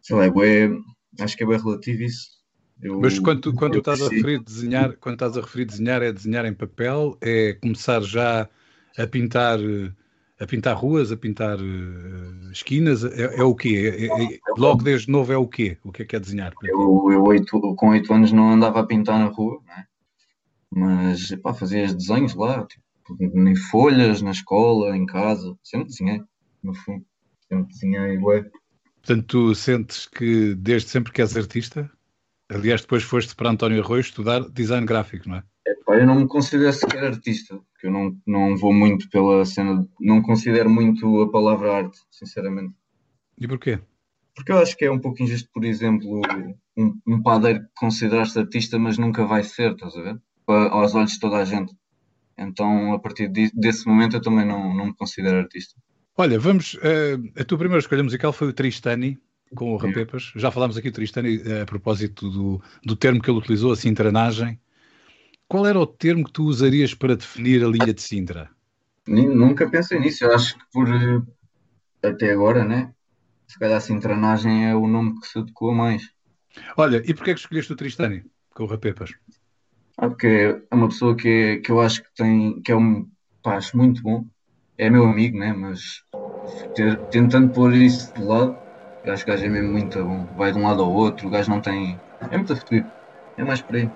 sei 0.02 0.16
lá, 0.16 0.24
é 0.24 0.30
bué, 0.30 0.70
acho 1.20 1.36
que 1.36 1.42
é 1.42 1.46
bem 1.46 1.58
relativo 1.58 2.02
isso. 2.02 2.36
Eu, 2.80 3.00
Mas 3.00 3.18
quando 3.18 3.54
quando 3.54 3.78
estás 3.78 4.02
a 4.02 4.08
referir 4.08 4.42
desenhar, 4.42 4.96
quando 4.96 5.14
estás 5.14 5.36
a 5.36 5.40
referir 5.40 5.64
desenhar, 5.64 6.02
é 6.02 6.12
desenhar 6.12 6.44
em 6.44 6.52
papel, 6.52 7.16
é 7.22 7.54
começar 7.54 8.02
já 8.02 8.48
a 8.98 9.06
pintar 9.06 9.58
a 10.38 10.46
pintar 10.46 10.76
ruas, 10.76 11.10
a 11.10 11.16
pintar 11.16 11.58
uh, 11.58 12.52
esquinas, 12.52 13.04
é, 13.04 13.36
é, 13.36 13.42
o 13.42 13.54
quê? 13.54 13.92
É, 13.98 14.06
é, 14.06 14.38
logo 14.56 14.82
desde 14.82 15.10
novo 15.10 15.32
é 15.32 15.36
o 15.36 15.46
quê? 15.46 15.78
O 15.82 15.90
que 15.90 16.02
é 16.02 16.04
que 16.04 16.16
é 16.16 16.20
desenhar? 16.20 16.52
Eu, 16.62 17.10
eu 17.10 17.74
com 17.74 17.88
oito 17.90 18.12
anos 18.12 18.32
não 18.32 18.52
andava 18.52 18.80
a 18.80 18.86
pintar 18.86 19.18
na 19.18 19.26
rua, 19.26 19.60
né? 19.66 19.86
Mas, 20.70 21.34
pá, 21.42 21.54
fazia 21.54 21.92
desenhos 21.92 22.34
lá, 22.34 22.66
tipo, 22.66 22.84
em 23.20 23.56
folhas, 23.56 24.20
na 24.20 24.32
escola, 24.32 24.96
em 24.96 25.06
casa. 25.06 25.56
Sempre 25.62 25.88
desenhei, 25.88 26.22
no 26.62 26.74
fundo. 26.74 27.04
Sempre 27.48 27.72
desenhei, 27.72 28.18
ué. 28.18 28.44
Portanto, 28.96 29.24
tu 29.26 29.54
sentes 29.54 30.06
que 30.06 30.54
desde 30.54 30.90
sempre 30.90 31.12
que 31.12 31.22
és 31.22 31.36
artista? 31.36 31.90
Aliás, 32.50 32.82
depois 32.82 33.02
foste 33.02 33.34
para 33.34 33.50
António 33.50 33.82
Arroio 33.82 34.00
estudar 34.00 34.40
design 34.50 34.86
gráfico, 34.86 35.28
não 35.28 35.36
é? 35.36 35.44
É 35.66 35.74
pá, 35.84 35.96
eu 35.96 36.06
não 36.06 36.14
me 36.14 36.28
considero 36.28 36.72
sequer 36.72 37.04
artista, 37.04 37.56
porque 37.56 37.88
eu 37.88 37.90
não, 37.90 38.16
não 38.26 38.56
vou 38.56 38.72
muito 38.72 39.08
pela 39.10 39.44
cena, 39.44 39.86
não 40.00 40.22
considero 40.22 40.70
muito 40.70 41.22
a 41.22 41.30
palavra 41.30 41.72
arte, 41.72 41.98
sinceramente. 42.10 42.72
E 43.38 43.48
porquê? 43.48 43.80
Porque 44.34 44.52
eu 44.52 44.58
acho 44.58 44.76
que 44.76 44.84
é 44.84 44.90
um 44.90 44.98
pouco 44.98 45.22
injusto, 45.22 45.48
por 45.52 45.64
exemplo, 45.64 46.20
um, 46.76 46.98
um 47.06 47.22
padeiro 47.22 47.66
considerar-se 47.74 48.38
artista, 48.38 48.78
mas 48.78 48.98
nunca 48.98 49.24
vai 49.24 49.42
ser, 49.42 49.72
estás 49.72 49.96
a 49.96 50.02
ver? 50.02 50.20
aos 50.46 50.94
olhos 50.94 51.12
de 51.12 51.20
toda 51.20 51.38
a 51.38 51.44
gente. 51.44 51.74
Então, 52.38 52.92
a 52.92 52.98
partir 52.98 53.28
de, 53.28 53.50
desse 53.54 53.86
momento, 53.86 54.16
eu 54.16 54.20
também 54.20 54.46
não, 54.46 54.74
não 54.74 54.86
me 54.86 54.94
considero 54.94 55.38
artista. 55.38 55.74
Olha, 56.16 56.38
vamos. 56.38 56.74
Uh, 56.74 57.40
a 57.40 57.44
tua 57.44 57.58
primeira 57.58 57.80
escolha 57.80 58.04
musical 58.04 58.32
foi 58.32 58.48
o 58.48 58.52
Tristani, 58.52 59.18
com 59.54 59.72
o 59.72 59.76
Rapepas. 59.76 60.32
Já 60.36 60.50
falámos 60.50 60.76
aqui 60.76 60.90
do 60.90 60.94
Tristani 60.94 61.38
uh, 61.38 61.62
a 61.62 61.66
propósito 61.66 62.30
do, 62.30 62.62
do 62.84 62.94
termo 62.94 63.20
que 63.20 63.30
ele 63.30 63.38
utilizou, 63.38 63.72
a 63.72 63.76
cintranagem. 63.76 64.58
Qual 65.48 65.64
era 65.64 65.78
o 65.78 65.86
termo 65.86 66.24
que 66.24 66.32
tu 66.32 66.44
usarias 66.44 66.92
para 66.92 67.16
definir 67.16 67.64
a 67.64 67.68
linha 67.68 67.94
de 67.94 68.02
Sintra? 68.02 68.50
Nunca 69.06 69.70
pensei 69.70 70.00
nisso. 70.00 70.24
Eu 70.24 70.34
acho 70.34 70.58
que 70.58 70.64
por. 70.72 70.88
Até 72.02 72.32
agora, 72.32 72.64
né? 72.64 72.92
Se 73.46 73.58
calhar 73.58 73.76
a 73.78 73.80
cintranagem 73.80 74.66
é 74.68 74.74
o 74.74 74.88
nome 74.88 75.20
que 75.20 75.26
se 75.26 75.38
adequa 75.38 75.72
mais. 75.72 76.02
Olha, 76.76 77.02
e 77.06 77.14
porquê 77.14 77.30
é 77.30 77.34
que 77.34 77.40
escolheste 77.40 77.72
o 77.72 77.76
Tristani 77.76 78.24
com 78.50 78.64
o 78.64 78.66
Rapepas? 78.66 79.10
Ah, 79.98 80.08
porque 80.08 80.26
é 80.70 80.74
uma 80.74 80.88
pessoa 80.88 81.16
que, 81.16 81.28
é, 81.28 81.56
que 81.58 81.70
eu 81.70 81.80
acho 81.80 82.02
que 82.02 82.08
tem, 82.16 82.60
que 82.62 82.72
é 82.72 82.76
um 82.76 83.08
pá, 83.42 83.58
muito 83.74 84.02
bom, 84.02 84.24
é 84.76 84.90
meu 84.90 85.04
amigo, 85.04 85.38
né? 85.38 85.52
Mas 85.52 86.02
ter, 86.74 86.98
tentando 87.08 87.52
pôr 87.52 87.74
isso 87.74 88.12
de 88.14 88.22
lado, 88.22 88.58
acho 89.06 89.24
que 89.24 89.30
o 89.30 89.34
gajo 89.34 89.44
é 89.44 89.48
mesmo 89.48 89.70
muito 89.72 90.04
bom. 90.04 90.26
Vai 90.34 90.52
de 90.52 90.58
um 90.58 90.64
lado 90.64 90.82
ao 90.82 90.92
outro, 90.92 91.28
o 91.28 91.30
gajo 91.30 91.50
não 91.50 91.60
tem. 91.60 92.00
É 92.30 92.36
muito 92.36 92.52
a 92.52 92.56
futuro. 92.56 92.84
É 93.36 93.44
mais 93.44 93.62
por 93.62 93.76
aí. 93.76 93.90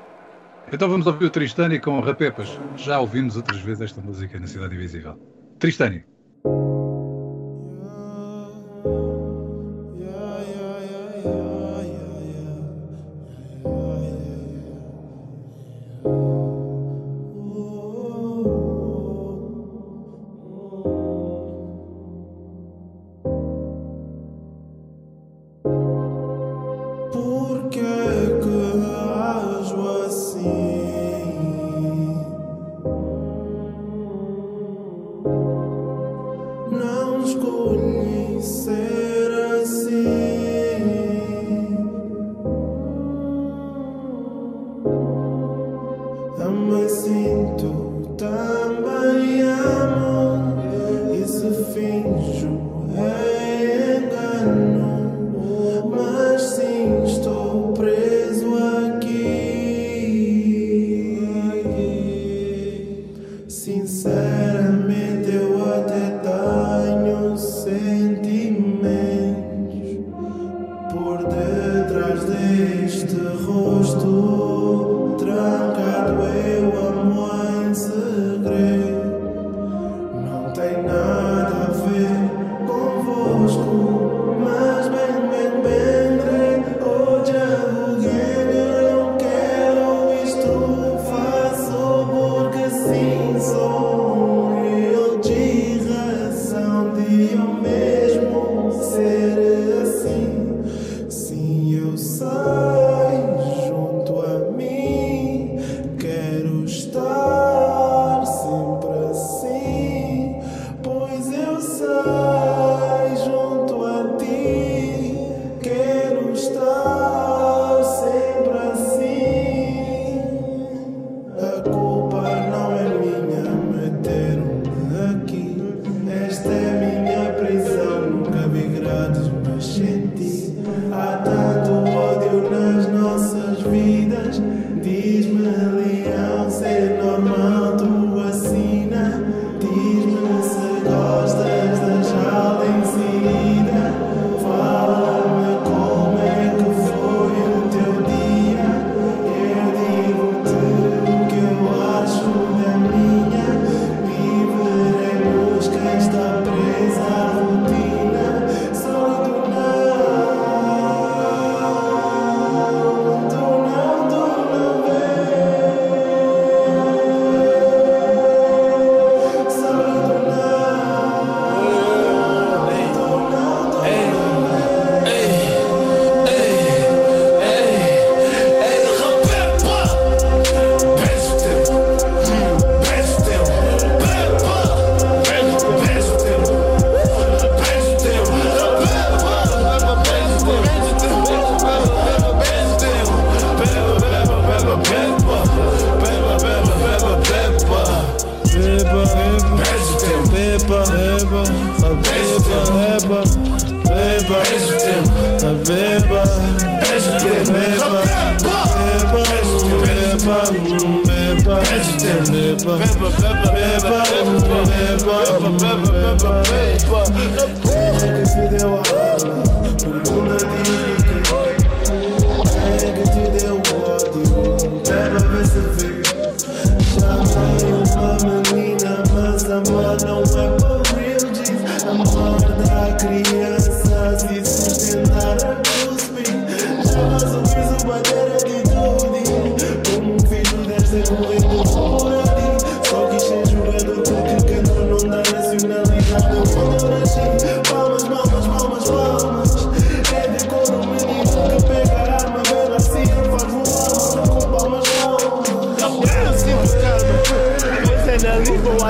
Então 0.72 0.88
vamos 0.88 1.06
ouvir 1.06 1.26
o 1.26 1.30
Tristani 1.30 1.80
com 1.80 2.00
Rapepas. 2.00 2.62
Já 2.76 3.00
ouvimos 3.00 3.36
outras 3.36 3.60
vezes 3.60 3.82
esta 3.82 4.00
música 4.00 4.38
na 4.38 4.46
Cidade 4.46 4.74
Invisível. 4.74 5.18
Tristani. 5.58 6.06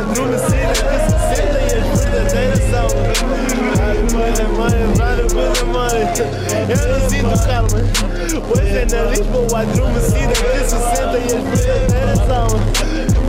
Há 0.00 0.02
numa 0.02 0.38
cena 0.38 0.72
que 0.72 0.98
se 1.04 1.12
sentem 1.28 1.68
as 1.76 2.00
verdadeiras 2.00 2.64
são. 2.70 2.88
Coisa 4.16 4.44
mãe, 4.48 4.80
rara 4.98 5.24
coisa 5.28 5.64
mãe. 5.66 6.00
Eu 6.70 6.76
não 6.88 7.00
sinto 7.10 7.36
calma. 7.46 7.80
Pois 8.48 8.70
é 8.74 8.86
na 8.86 9.00
Lisboa, 9.10 9.60
a 9.60 9.64
numa 9.64 10.00
cena 10.00 10.32
que 10.32 10.60
se 10.64 10.78
sentem 10.78 11.24
as 11.26 11.42
verdadeiras 11.60 12.18
são. 12.20 12.48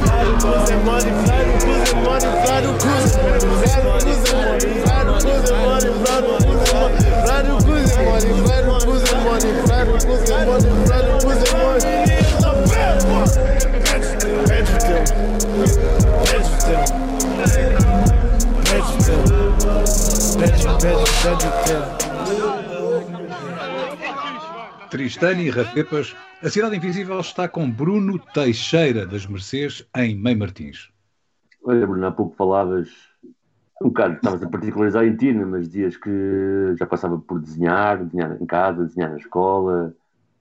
Raro 0.07 0.33
coisa 0.41 0.75
mole, 0.85 1.11
raro 1.27 1.53
coisa 1.59 1.95
mole, 1.95 2.29
raro 2.47 2.71
coisa. 2.79 3.19
Raro 3.19 3.47
coisa 3.59 3.79
mole, 3.83 4.15
raro 4.87 5.11
coisa 5.11 5.53
mole, 5.57 5.89
raro 6.07 6.27
coisa. 6.27 6.40
Tristane 24.89 25.43
e 25.43 25.49
Rafepas, 25.51 26.15
a 26.41 26.49
Cidade 26.49 26.75
Invisível 26.75 27.19
está 27.19 27.47
com 27.47 27.69
Bruno 27.69 28.17
Teixeira 28.17 29.05
das 29.05 29.27
Mercês 29.27 29.87
em 29.95 30.17
Mãe 30.17 30.35
Martins. 30.35 30.91
Olha, 31.63 31.85
Bruno, 31.85 32.07
há 32.07 32.11
pouco 32.11 32.35
falavas 32.35 32.89
um 33.79 33.89
bocado, 33.89 34.15
estavas 34.15 34.41
a 34.41 34.49
particularizar 34.49 35.05
em 35.05 35.15
ti, 35.15 35.31
né, 35.31 35.45
mas 35.45 35.69
dias 35.69 35.95
que 35.97 36.73
já 36.75 36.87
passava 36.87 37.19
por 37.19 37.39
desenhar, 37.39 38.03
desenhar 38.03 38.41
em 38.41 38.45
casa, 38.47 38.85
desenhar 38.85 39.11
na 39.11 39.17
escola, 39.17 39.95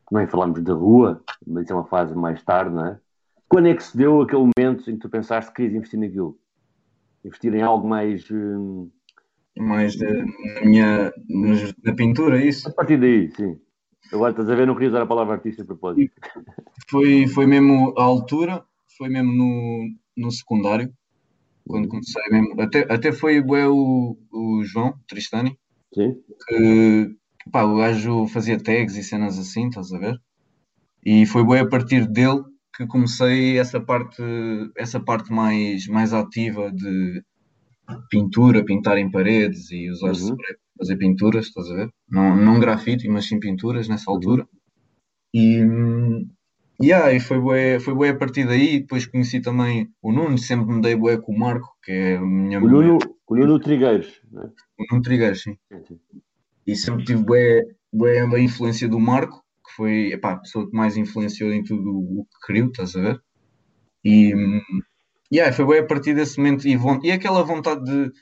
também 0.09 0.27
falámos 0.27 0.63
da 0.63 0.73
rua, 0.73 1.23
mas 1.47 1.65
isso 1.65 1.73
é 1.75 1.77
uma 1.77 1.85
fase 1.85 2.15
mais 2.15 2.43
tarde, 2.43 2.75
não 2.75 2.87
é? 2.87 2.99
Quando 3.47 3.69
é 3.69 3.75
que 3.75 3.83
se 3.83 3.95
deu 3.95 4.23
aquele 4.23 4.51
momento 4.57 4.91
em 4.91 4.95
que 4.95 5.01
tu 5.01 5.11
pensaste 5.11 5.51
que 5.51 5.57
querias 5.57 5.75
investir 5.75 6.01
naquilo? 6.01 6.39
Investir 7.23 7.55
em 7.55 7.61
algo 7.61 7.87
mais. 7.87 8.27
Hum... 8.31 8.89
Mais 9.57 9.95
de, 9.95 10.07
na 10.55 10.61
minha. 10.65 11.13
na 11.85 11.95
pintura, 11.95 12.41
é 12.41 12.47
isso? 12.47 12.69
A 12.69 12.73
partir 12.73 12.99
daí, 12.99 13.31
sim. 13.35 13.57
Agora 14.13 14.33
estás 14.33 14.49
a 14.49 14.55
ver, 14.55 14.67
não 14.67 14.75
queria 14.75 14.89
usar 14.89 15.03
a 15.03 15.07
palavra 15.07 15.35
artista 15.35 15.63
a 15.63 15.67
propósito. 15.67 16.13
Foi, 16.89 17.29
foi 17.29 17.47
mesmo 17.47 17.95
a 17.97 18.03
altura, 18.03 18.65
foi 18.97 19.09
mesmo 19.09 19.33
no, 19.33 19.89
no 20.17 20.31
secundário, 20.33 20.93
quando 21.67 21.89
comecei 21.89 22.23
mesmo. 22.31 22.61
Até, 22.61 22.93
até 22.93 23.13
foi 23.13 23.41
o, 23.41 24.17
o 24.33 24.65
João 24.65 24.95
Tristani, 25.07 25.57
Sim. 25.95 26.17
que 26.49 27.15
pá, 27.53 27.63
o 27.65 27.77
gajo 27.77 28.27
fazia 28.27 28.61
tags 28.61 28.97
e 28.97 29.05
cenas 29.05 29.39
assim, 29.39 29.69
estás 29.69 29.93
a 29.93 29.99
ver? 29.99 30.21
E 31.05 31.25
foi 31.27 31.45
bem 31.47 31.61
a 31.61 31.69
partir 31.69 32.07
dele 32.07 32.43
que 32.75 32.87
comecei 32.87 33.59
essa 33.59 33.81
parte, 33.81 34.23
essa 34.77 34.99
parte 34.99 35.33
mais, 35.33 35.87
mais 35.87 36.13
ativa 36.13 36.73
de 36.73 37.23
pintura, 38.09 38.65
pintar 38.65 38.99
em 38.99 39.11
paredes 39.11 39.71
e 39.71 39.91
usar 39.91 40.09
uhum. 40.09 40.15
spray 40.15 40.57
fazer 40.81 40.97
pinturas, 40.97 41.47
estás 41.47 41.71
a 41.71 41.75
ver? 41.75 41.91
Não, 42.09 42.35
não 42.35 42.59
grafite, 42.59 43.07
mas 43.07 43.29
sim 43.29 43.39
pinturas 43.39 43.87
nessa 43.87 44.11
altura. 44.11 44.49
E, 45.35 45.63
yeah, 46.83 47.13
e 47.13 47.21
foi 47.21 47.39
bué, 47.39 47.79
foi 47.79 47.95
bué 47.95 48.09
a 48.09 48.17
partir 48.17 48.47
daí. 48.47 48.81
Depois 48.81 49.07
conheci 49.07 49.41
também 49.41 49.91
o 50.03 50.11
Nuno, 50.11 50.39
sempre 50.39 50.75
me 50.75 50.81
dei 50.81 50.97
bué 50.97 51.19
com 51.19 51.33
o 51.33 51.39
Marco, 51.39 51.77
que 51.85 51.93
é 51.93 52.17
a 52.17 52.23
minha 52.23 52.59
o 52.59 52.67
Nuno, 52.67 52.99
o 53.29 53.37
Nuno 53.37 53.61
Trigueiros, 53.61 54.23
né? 54.33 54.51
O 54.79 54.85
Nuno 54.91 55.03
Trigueiros, 55.03 55.43
sim. 55.43 55.57
sim, 55.71 55.85
sim. 55.87 56.01
E 56.67 56.75
sempre 56.75 57.05
tive 57.05 57.23
bué, 57.23 57.63
bué 57.93 58.21
a 58.21 58.39
influência 58.41 58.89
do 58.89 58.99
Marco, 58.99 59.45
que 59.67 59.75
foi 59.77 60.13
epá, 60.13 60.33
a 60.33 60.39
pessoa 60.39 60.69
que 60.69 60.77
mais 60.77 60.97
influenciou 60.97 61.53
em 61.53 61.63
tudo 61.63 61.91
o 61.91 62.25
que 62.25 62.47
criou, 62.47 62.69
estás 62.69 62.97
a 62.97 63.03
ver? 63.03 63.23
E 64.03 64.33
yeah, 65.33 65.53
foi 65.53 65.67
bem 65.67 65.79
a 65.79 65.87
partir 65.87 66.15
desse 66.15 66.39
momento 66.39 66.67
e, 66.67 66.79
e 67.05 67.13
aquela 67.13 67.43
vontade 67.43 67.85
de, 67.85 68.13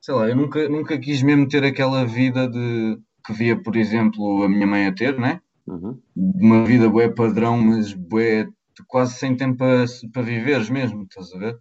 sei 0.00 0.14
lá, 0.14 0.28
eu 0.28 0.36
nunca, 0.36 0.68
nunca 0.68 0.98
quis 0.98 1.22
mesmo 1.22 1.48
ter 1.48 1.64
aquela 1.64 2.04
vida 2.04 2.48
de 2.48 2.98
que 3.26 3.32
via, 3.32 3.56
por 3.60 3.76
exemplo, 3.76 4.44
a 4.44 4.48
minha 4.48 4.66
mãe 4.66 4.86
a 4.86 4.92
ter, 4.92 5.18
né? 5.18 5.40
Uhum. 5.66 5.98
Uma 6.14 6.64
vida 6.64 6.88
bué 6.88 7.08
padrão, 7.08 7.60
mas 7.60 7.92
bué, 7.92 8.46
quase 8.86 9.14
sem 9.14 9.36
tempo 9.36 9.58
para, 9.58 9.84
para 10.12 10.22
viveres 10.22 10.70
mesmo, 10.70 11.02
estás 11.02 11.32
a 11.34 11.38
ver? 11.38 11.58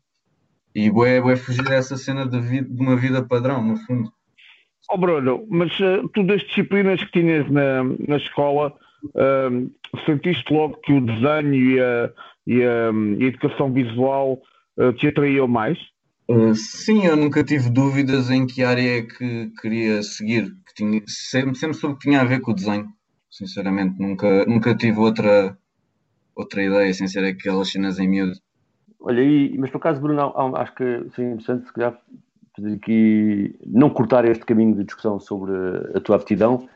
E 0.75 0.91
bué, 0.91 1.19
bué 1.19 1.35
fugir 1.35 1.63
dessa 1.63 1.97
cena 1.97 2.27
de, 2.27 2.39
vida, 2.39 2.69
de 2.69 2.81
uma 2.81 2.95
vida 2.95 3.23
padrão, 3.23 3.63
no 3.63 3.77
fundo. 3.77 4.11
Oh 4.91 4.97
Bruno, 4.97 5.47
mas 5.49 5.71
uh, 5.79 6.07
tu 6.09 6.23
das 6.23 6.43
disciplinas 6.43 7.03
que 7.03 7.19
tinhas 7.19 7.49
na, 7.49 7.83
na 8.07 8.17
escola, 8.17 8.71
uh, 9.05 10.01
sentiste 10.05 10.53
logo 10.53 10.77
que 10.81 10.93
o 10.93 11.01
desenho 11.01 11.55
e 11.55 11.79
a, 11.79 12.11
e 12.45 12.63
a, 12.63 12.91
e 13.17 13.23
a 13.23 13.27
educação 13.27 13.73
visual 13.73 14.39
te 14.97 15.07
atraíam 15.07 15.47
mais? 15.47 15.77
Uh, 16.29 16.55
sim, 16.55 17.05
eu 17.05 17.15
nunca 17.15 17.43
tive 17.43 17.69
dúvidas 17.69 18.31
em 18.31 18.47
que 18.47 18.63
área 18.63 18.99
é 18.99 19.01
que 19.03 19.51
queria 19.61 20.01
seguir. 20.01 20.55
Que 20.65 20.73
tinha, 20.75 21.01
sempre, 21.07 21.55
sempre 21.55 21.77
soube 21.77 21.95
que 21.99 22.07
tinha 22.09 22.21
a 22.21 22.25
ver 22.25 22.41
com 22.41 22.51
o 22.51 22.55
desenho. 22.55 22.87
Sinceramente, 23.29 23.99
nunca, 23.99 24.45
nunca 24.45 24.75
tive 24.75 24.99
outra, 24.99 25.57
outra 26.35 26.63
ideia 26.63 26.93
sem 26.93 27.07
ser 27.07 27.23
aquelas 27.25 27.69
cenas 27.69 27.99
em 27.99 28.07
miúdo. 28.07 28.33
Olha, 28.99 29.21
e, 29.21 29.55
mas 29.57 29.69
por 29.69 29.77
acaso, 29.77 30.01
Bruno, 30.01 30.33
acho 30.55 30.73
que 30.73 31.09
seria 31.15 31.31
interessante 31.31 31.67
se 31.67 31.73
calhar 31.73 31.99
aqui 32.75 33.55
não 33.65 33.89
cortar 33.89 34.25
este 34.25 34.45
caminho 34.45 34.75
de 34.75 34.85
discussão 34.85 35.19
sobre 35.19 35.51
a 35.93 35.99
tua 35.99 36.15
aptidão, 36.15 36.67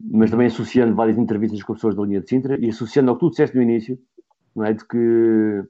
mas 0.00 0.30
também 0.30 0.46
associando 0.46 0.94
várias 0.94 1.18
entrevistas 1.18 1.62
com 1.62 1.74
pessoas 1.74 1.94
da 1.94 2.02
linha 2.04 2.20
de 2.20 2.28
Sintra 2.28 2.58
e 2.58 2.70
associando 2.70 3.10
ao 3.10 3.16
que 3.16 3.20
tu 3.20 3.30
disseste 3.30 3.56
no 3.56 3.62
início, 3.62 3.98
não 4.54 4.64
é? 4.64 4.72
De 4.72 4.86
que 4.86 5.64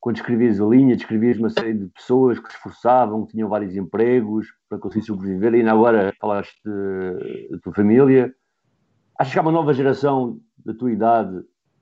quando 0.00 0.16
escrevias 0.16 0.60
a 0.60 0.64
linha, 0.64 0.94
descrevias 0.96 1.38
uma 1.38 1.50
série 1.50 1.74
de 1.74 1.86
pessoas 1.86 2.38
que 2.38 2.48
se 2.48 2.56
esforçavam, 2.56 3.26
que 3.26 3.32
tinham 3.32 3.48
vários 3.48 3.74
empregos 3.74 4.46
para 4.68 4.78
conseguir 4.78 5.04
sobreviver, 5.06 5.54
e 5.54 5.58
ainda 5.58 5.72
agora 5.72 6.12
falaste 6.20 6.60
da 7.50 7.58
tua 7.58 7.74
família. 7.74 8.32
Acho 9.18 9.32
que 9.32 9.38
há 9.38 9.42
uma 9.42 9.52
nova 9.52 9.72
geração 9.72 10.38
da 10.64 10.74
tua 10.74 10.92
idade, 10.92 11.32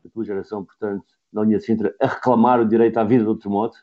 da 0.04 0.10
tua 0.12 0.24
geração, 0.24 0.64
portanto, 0.64 1.04
na 1.32 1.42
linha 1.42 1.58
de 1.58 1.64
Sintra, 1.64 1.94
a 2.00 2.06
reclamar 2.06 2.60
o 2.60 2.68
direito 2.68 2.96
à 2.98 3.04
vida 3.04 3.24
de 3.24 3.28
outro 3.28 3.50
modo, 3.50 3.74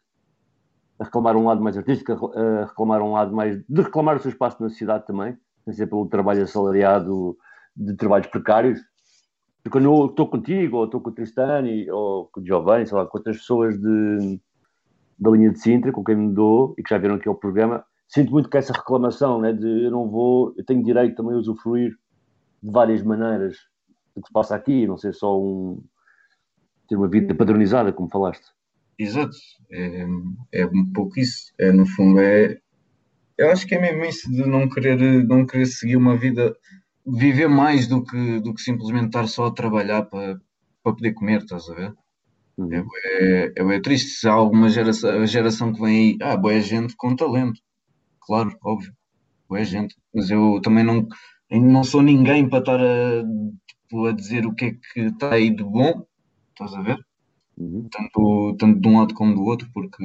a 0.97 1.03
reclamar 1.03 1.35
um 1.35 1.45
lado 1.45 1.61
mais 1.61 1.77
artístico, 1.77 2.31
a 2.35 2.65
reclamar 2.65 3.01
um 3.01 3.11
lado 3.11 3.35
mais 3.35 3.61
de 3.67 3.81
reclamar 3.81 4.15
o 4.15 4.19
seu 4.19 4.29
espaço 4.29 4.61
na 4.61 4.69
sociedade 4.69 5.05
também, 5.05 5.37
sem 5.65 5.73
ser 5.73 5.87
pelo 5.87 6.07
trabalho 6.07 6.43
assalariado 6.43 7.37
de 7.75 7.95
trabalhos 7.95 8.27
precários, 8.27 8.79
quando 9.69 9.85
eu 9.85 10.05
estou 10.07 10.27
contigo, 10.27 10.77
ou 10.77 10.85
estou 10.85 11.01
com 11.01 11.09
o 11.09 11.13
Tristani, 11.13 11.89
ou 11.91 12.27
com 12.27 12.41
o 12.41 12.45
Giovanni, 12.45 12.87
sei 12.87 12.97
lá, 12.97 13.05
com 13.05 13.17
outras 13.17 13.37
pessoas 13.37 13.79
de, 13.79 14.39
da 15.19 15.29
linha 15.29 15.51
de 15.51 15.59
Sintra, 15.59 15.91
com 15.91 16.03
quem 16.03 16.15
me 16.15 16.33
dou, 16.33 16.73
e 16.77 16.83
que 16.83 16.89
já 16.89 16.97
viram 16.97 17.15
aqui 17.15 17.29
o 17.29 17.35
programa, 17.35 17.85
sinto 18.07 18.31
muito 18.31 18.49
que 18.49 18.57
essa 18.57 18.73
reclamação, 18.73 19.39
né, 19.39 19.53
de 19.53 19.83
eu 19.83 19.91
não 19.91 20.09
vou, 20.09 20.53
eu 20.57 20.65
tenho 20.65 20.83
direito 20.83 21.15
também 21.15 21.35
a 21.35 21.37
usufruir 21.37 21.91
de 22.61 22.71
várias 22.71 23.03
maneiras 23.03 23.57
do 24.15 24.21
que 24.21 24.27
se 24.27 24.33
passa 24.33 24.55
aqui, 24.55 24.87
não 24.87 24.97
ser 24.97 25.13
só 25.13 25.39
um, 25.39 25.83
ter 26.87 26.95
uma 26.95 27.07
vida 27.07 27.33
padronizada, 27.35 27.93
como 27.93 28.09
falaste. 28.09 28.45
Exato, 28.97 29.35
é, 29.71 30.05
é 30.51 30.65
um 30.65 30.91
pouco 30.93 31.19
isso, 31.19 31.53
é, 31.57 31.71
no 31.71 31.85
fundo 31.85 32.19
é, 32.19 32.59
eu 33.37 33.49
acho 33.49 33.65
que 33.65 33.75
é 33.75 33.81
mesmo 33.81 34.03
isso 34.05 34.29
de 34.29 34.45
não 34.45 34.69
querer, 34.69 34.97
não 35.25 35.45
querer 35.45 35.65
seguir 35.65 35.95
uma 35.95 36.15
vida 36.17 36.55
viver 37.05 37.47
mais 37.47 37.87
do 37.87 38.03
que, 38.03 38.39
do 38.39 38.53
que 38.53 38.61
simplesmente 38.61 39.07
estar 39.07 39.27
só 39.27 39.47
a 39.47 39.53
trabalhar 39.53 40.03
para, 40.03 40.39
para 40.83 40.93
poder 40.93 41.13
comer, 41.13 41.41
estás 41.41 41.69
a 41.69 41.73
ver? 41.73 41.93
Uhum. 42.57 42.87
É, 43.05 43.53
é, 43.57 43.75
é, 43.75 43.81
triste 43.81 44.09
se 44.09 44.27
há 44.27 44.33
alguma 44.33 44.69
geração, 44.69 45.09
a 45.09 45.25
geração 45.25 45.73
que 45.73 45.81
vem 45.81 45.97
aí, 45.97 46.17
ah, 46.21 46.37
boa 46.37 46.59
gente 46.59 46.95
com 46.95 47.15
talento, 47.15 47.59
claro, 48.19 48.55
óbvio, 48.63 48.93
boa 49.49 49.63
gente, 49.63 49.95
mas 50.13 50.29
eu 50.29 50.59
também 50.61 50.83
não, 50.83 51.07
não 51.49 51.83
sou 51.83 52.01
ninguém 52.01 52.47
para 52.47 52.59
estar 52.59 52.79
a, 52.79 53.23
tipo, 53.67 54.05
a 54.05 54.11
dizer 54.11 54.45
o 54.45 54.53
que 54.53 54.65
é 54.65 54.71
que 54.71 54.99
está 55.01 55.33
aí 55.33 55.49
de 55.49 55.63
bom, 55.63 56.05
estás 56.49 56.73
a 56.73 56.81
ver? 56.81 56.97
Uhum. 57.57 57.87
Tanto, 57.91 58.55
tanto 58.57 58.79
de 58.79 58.87
um 58.87 58.99
lado 58.99 59.13
como 59.13 59.35
do 59.35 59.43
outro, 59.43 59.69
porque 59.73 60.03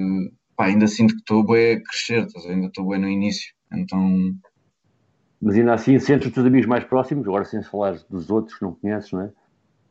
pá, 0.57 0.67
ainda 0.67 0.87
sinto 0.87 1.15
que 1.15 1.21
estou 1.21 1.45
bem 1.45 1.75
a 1.75 1.83
crescer, 1.83 2.27
estás 2.27 2.45
a 2.45 2.49
ver? 2.49 2.55
ainda 2.55 2.67
estou 2.69 2.89
bem 2.89 3.01
no 3.01 3.09
início, 3.09 3.53
então 3.73 4.35
mas 5.41 5.57
ainda 5.57 5.75
assim 5.75 5.99
sentes 5.99 6.29
os 6.29 6.35
teus 6.35 6.47
amigos 6.47 6.67
mais 6.67 6.85
próximos, 6.85 7.27
agora 7.27 7.45
sem 7.45 7.63
falar 7.63 7.99
dos 8.09 8.31
outros 8.31 8.59
que 8.59 8.65
não 8.65 8.75
conheces, 8.75 9.13
não 9.13 9.23
é? 9.23 9.31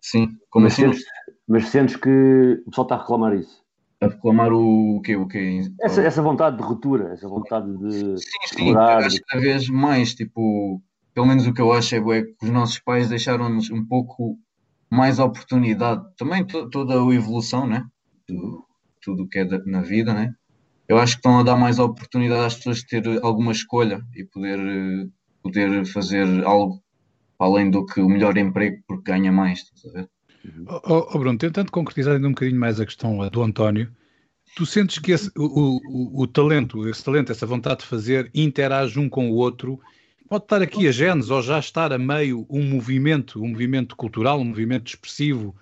Sim, 0.02 0.38
como 0.50 0.64
mas, 0.66 0.74
assim? 0.74 0.84
sentes, 0.84 1.06
mas 1.48 1.70
sentes 1.70 1.96
que 1.96 2.62
o 2.66 2.70
pessoal 2.70 2.86
está 2.86 2.96
a 2.96 3.00
reclamar 3.00 3.36
isso. 3.36 3.64
A 4.02 4.08
reclamar 4.08 4.52
o, 4.52 5.02
quê? 5.04 5.16
O 5.16 5.28
quê? 5.28 5.62
Essa, 5.82 6.02
essa 6.02 6.22
vontade 6.22 6.58
de 6.58 6.64
ruptura, 6.64 7.14
essa 7.14 7.28
vontade 7.28 7.72
de. 7.78 7.92
Sim, 7.92 8.16
sim, 8.18 8.38
explorar, 8.44 9.08
de... 9.08 9.22
cada 9.22 9.42
vez 9.42 9.70
mais, 9.70 10.14
tipo, 10.14 10.82
pelo 11.14 11.26
menos 11.26 11.48
o 11.48 11.54
que 11.54 11.62
eu 11.62 11.72
acho 11.72 11.96
é, 11.96 11.98
é 11.98 12.22
que 12.24 12.36
os 12.44 12.50
nossos 12.50 12.80
pais 12.80 13.10
deixaram-nos 13.10 13.72
um 13.72 13.86
pouco 13.86 14.38
mais 14.92 15.18
oportunidade. 15.18 16.04
Também 16.18 16.46
toda 16.46 16.94
a 16.94 17.14
evolução, 17.14 17.66
né? 17.66 17.86
Tudo 19.02 19.24
o 19.24 19.28
que 19.28 19.40
é 19.40 19.46
na 19.66 19.82
vida, 19.82 20.14
né? 20.14 20.34
Eu 20.88 20.98
acho 20.98 21.14
que 21.14 21.20
estão 21.20 21.40
a 21.40 21.44
dar 21.44 21.56
mais 21.56 21.80
oportunidade 21.80 22.46
às 22.46 22.56
pessoas 22.56 22.78
de 22.80 22.88
ter 22.88 23.24
alguma 23.24 23.52
escolha 23.52 24.02
e 24.16 24.24
poder 24.24 24.60
eh, 24.60 25.08
poder 25.46 25.86
fazer 25.86 26.26
algo 26.44 26.82
além 27.40 27.70
do 27.70 27.86
que 27.86 28.02
o 28.02 28.10
melhor 28.10 28.36
emprego 28.36 28.82
porque 28.88 29.12
ganha 29.12 29.32
mais, 29.32 29.60
estás 29.60 29.86
a 29.86 30.00
ver? 30.00 30.10
Oh, 30.68 31.08
oh, 31.12 31.20
Bruno, 31.20 31.38
tentando 31.38 31.72
concretizar 31.72 32.16
ainda 32.16 32.28
um 32.28 32.32
bocadinho 32.32 32.60
mais 32.60 32.80
a 32.80 32.86
questão 32.86 33.28
do 33.30 33.44
António, 33.44 33.92
tu 34.56 34.66
sentes 34.66 34.98
que 34.98 35.12
esse, 35.12 35.30
o, 35.38 35.80
o, 35.86 36.22
o, 36.22 36.28
talento, 36.28 36.88
esse 36.88 37.04
talento, 37.04 37.32
essa 37.32 37.46
vontade 37.46 37.82
de 37.82 37.86
fazer, 37.86 38.32
interage 38.34 39.00
um 39.00 39.08
com 39.08 39.30
o 39.30 39.36
outro, 39.36 39.80
pode 40.28 40.46
estar 40.46 40.62
aqui 40.62 40.88
a 40.88 40.92
genes 40.92 41.30
ou 41.30 41.42
já 41.42 41.60
estar 41.60 41.94
a 41.94 41.98
meio 41.98 42.46
um 42.50 42.64
movimento, 42.64 43.42
um 43.42 43.50
movimento 43.50 43.96
cultural, 43.96 44.40
um 44.40 44.46
movimento 44.46 44.88
expressivo 44.88 45.56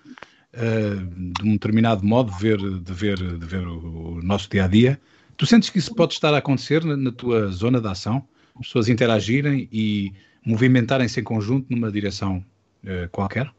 uh, 0.54 1.32
de 1.32 1.48
um 1.48 1.52
determinado 1.52 2.04
modo 2.04 2.30
de 2.32 2.38
ver, 2.38 2.58
de 2.58 2.92
ver, 2.92 3.16
de 3.16 3.46
ver 3.46 3.66
o, 3.66 4.18
o 4.18 4.22
nosso 4.22 4.48
dia 4.50 4.64
a 4.64 4.68
dia. 4.68 5.00
Tu 5.36 5.46
sentes 5.46 5.68
que 5.68 5.78
isso 5.78 5.94
pode 5.94 6.14
estar 6.14 6.32
a 6.32 6.38
acontecer 6.38 6.84
na, 6.84 6.96
na 6.96 7.12
tua 7.12 7.48
zona 7.48 7.80
de 7.80 7.88
ação? 7.88 8.26
As 8.56 8.66
pessoas 8.66 8.88
interagirem 8.88 9.68
e 9.72 10.12
movimentarem-se 10.44 11.20
em 11.20 11.24
conjunto 11.24 11.66
numa 11.70 11.90
direção 11.90 12.44
uh, 12.84 13.08
qualquer? 13.10 13.50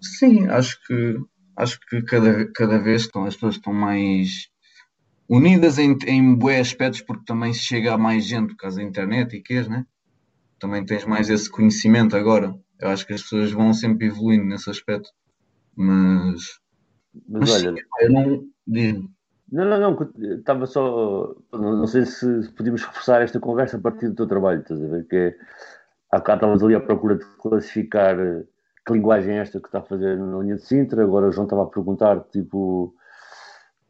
Sim, 0.00 0.46
acho 0.48 0.78
que 0.86 1.18
acho 1.56 1.78
que 1.88 2.02
cada, 2.02 2.50
cada 2.52 2.78
vez 2.78 3.02
estão, 3.02 3.24
as 3.24 3.34
pessoas 3.34 3.56
estão 3.56 3.72
mais 3.72 4.48
unidas 5.28 5.78
em, 5.78 5.96
em 6.06 6.34
bons 6.34 6.60
aspectos 6.60 7.00
porque 7.00 7.24
também 7.24 7.52
se 7.52 7.60
chega 7.60 7.94
a 7.94 7.98
mais 7.98 8.26
gente 8.26 8.48
por 8.48 8.56
causa 8.56 8.78
da 8.78 8.82
internet 8.82 9.36
e 9.36 9.40
queres, 9.40 9.68
né? 9.68 9.86
Também 10.58 10.84
tens 10.84 11.04
mais 11.04 11.30
esse 11.30 11.48
conhecimento 11.50 12.16
agora. 12.16 12.54
Eu 12.80 12.88
acho 12.88 13.06
que 13.06 13.12
as 13.12 13.22
pessoas 13.22 13.52
vão 13.52 13.72
sempre 13.72 14.06
evoluindo 14.06 14.44
nesse 14.44 14.68
aspecto. 14.68 15.08
Mas, 15.76 16.58
mas, 17.28 17.40
mas 17.40 17.50
olha, 17.50 17.74
sim, 17.74 17.82
eu 18.00 18.12
não 18.12 18.48
digo. 18.66 19.10
Não, 19.54 19.64
não, 19.64 19.78
não, 19.78 20.10
estava 20.36 20.66
só. 20.66 21.32
Não, 21.52 21.86
sei 21.86 22.04
se 22.04 22.50
podíamos 22.56 22.82
reforçar 22.82 23.22
esta 23.22 23.38
conversa 23.38 23.76
a 23.76 23.80
partir 23.80 24.08
do 24.08 24.16
teu 24.16 24.26
trabalho, 24.26 24.62
estás 24.62 24.82
a 24.82 24.88
ver? 24.88 25.06
Que 25.06 25.16
é, 25.16 25.36
há 26.10 26.18
bocado 26.18 26.38
estavas 26.38 26.62
ali 26.64 26.74
à 26.74 26.80
procura 26.80 27.14
de 27.16 27.24
classificar 27.40 28.18
eh, 28.18 28.42
que 28.84 28.92
linguagem 28.92 29.36
é 29.36 29.42
esta 29.42 29.60
que 29.60 29.68
está 29.68 29.78
a 29.78 29.82
fazer 29.82 30.18
na 30.18 30.40
linha 30.40 30.56
de 30.56 30.62
Sintra, 30.62 31.04
agora 31.04 31.28
o 31.28 31.30
João 31.30 31.44
estava 31.44 31.62
a 31.62 31.66
perguntar, 31.66 32.18
tipo, 32.32 32.96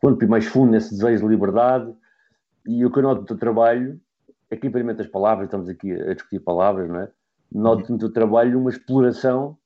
quanto 0.02 0.28
mais 0.28 0.44
fundo 0.44 0.72
nesse 0.72 0.90
desejo 0.90 1.22
de 1.22 1.30
liberdade, 1.30 1.90
e 2.66 2.84
o 2.84 2.90
que 2.92 2.98
eu 2.98 3.02
noto 3.02 3.22
do 3.22 3.26
teu 3.26 3.38
trabalho 3.38 3.98
é 4.50 4.56
que 4.56 4.66
implementa 4.66 5.00
as 5.00 5.08
palavras, 5.08 5.46
estamos 5.46 5.70
aqui 5.70 5.92
a 5.92 6.12
discutir 6.12 6.40
palavras, 6.40 6.90
não 6.90 7.00
é? 7.00 7.10
Noto 7.50 7.90
no 7.90 7.98
teu 7.98 8.12
trabalho 8.12 8.60
uma 8.60 8.68
exploração 8.68 9.56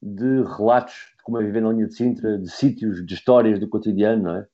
de 0.00 0.44
relatos 0.56 0.94
de 1.18 1.22
como 1.24 1.38
é 1.38 1.44
viver 1.44 1.60
na 1.60 1.72
linha 1.72 1.88
de 1.88 1.94
Sintra, 1.94 2.38
de 2.38 2.50
sítios, 2.50 3.04
de 3.04 3.12
histórias 3.12 3.60
do 3.60 3.68
cotidiano, 3.68 4.22
não 4.22 4.36
é? 4.36 4.46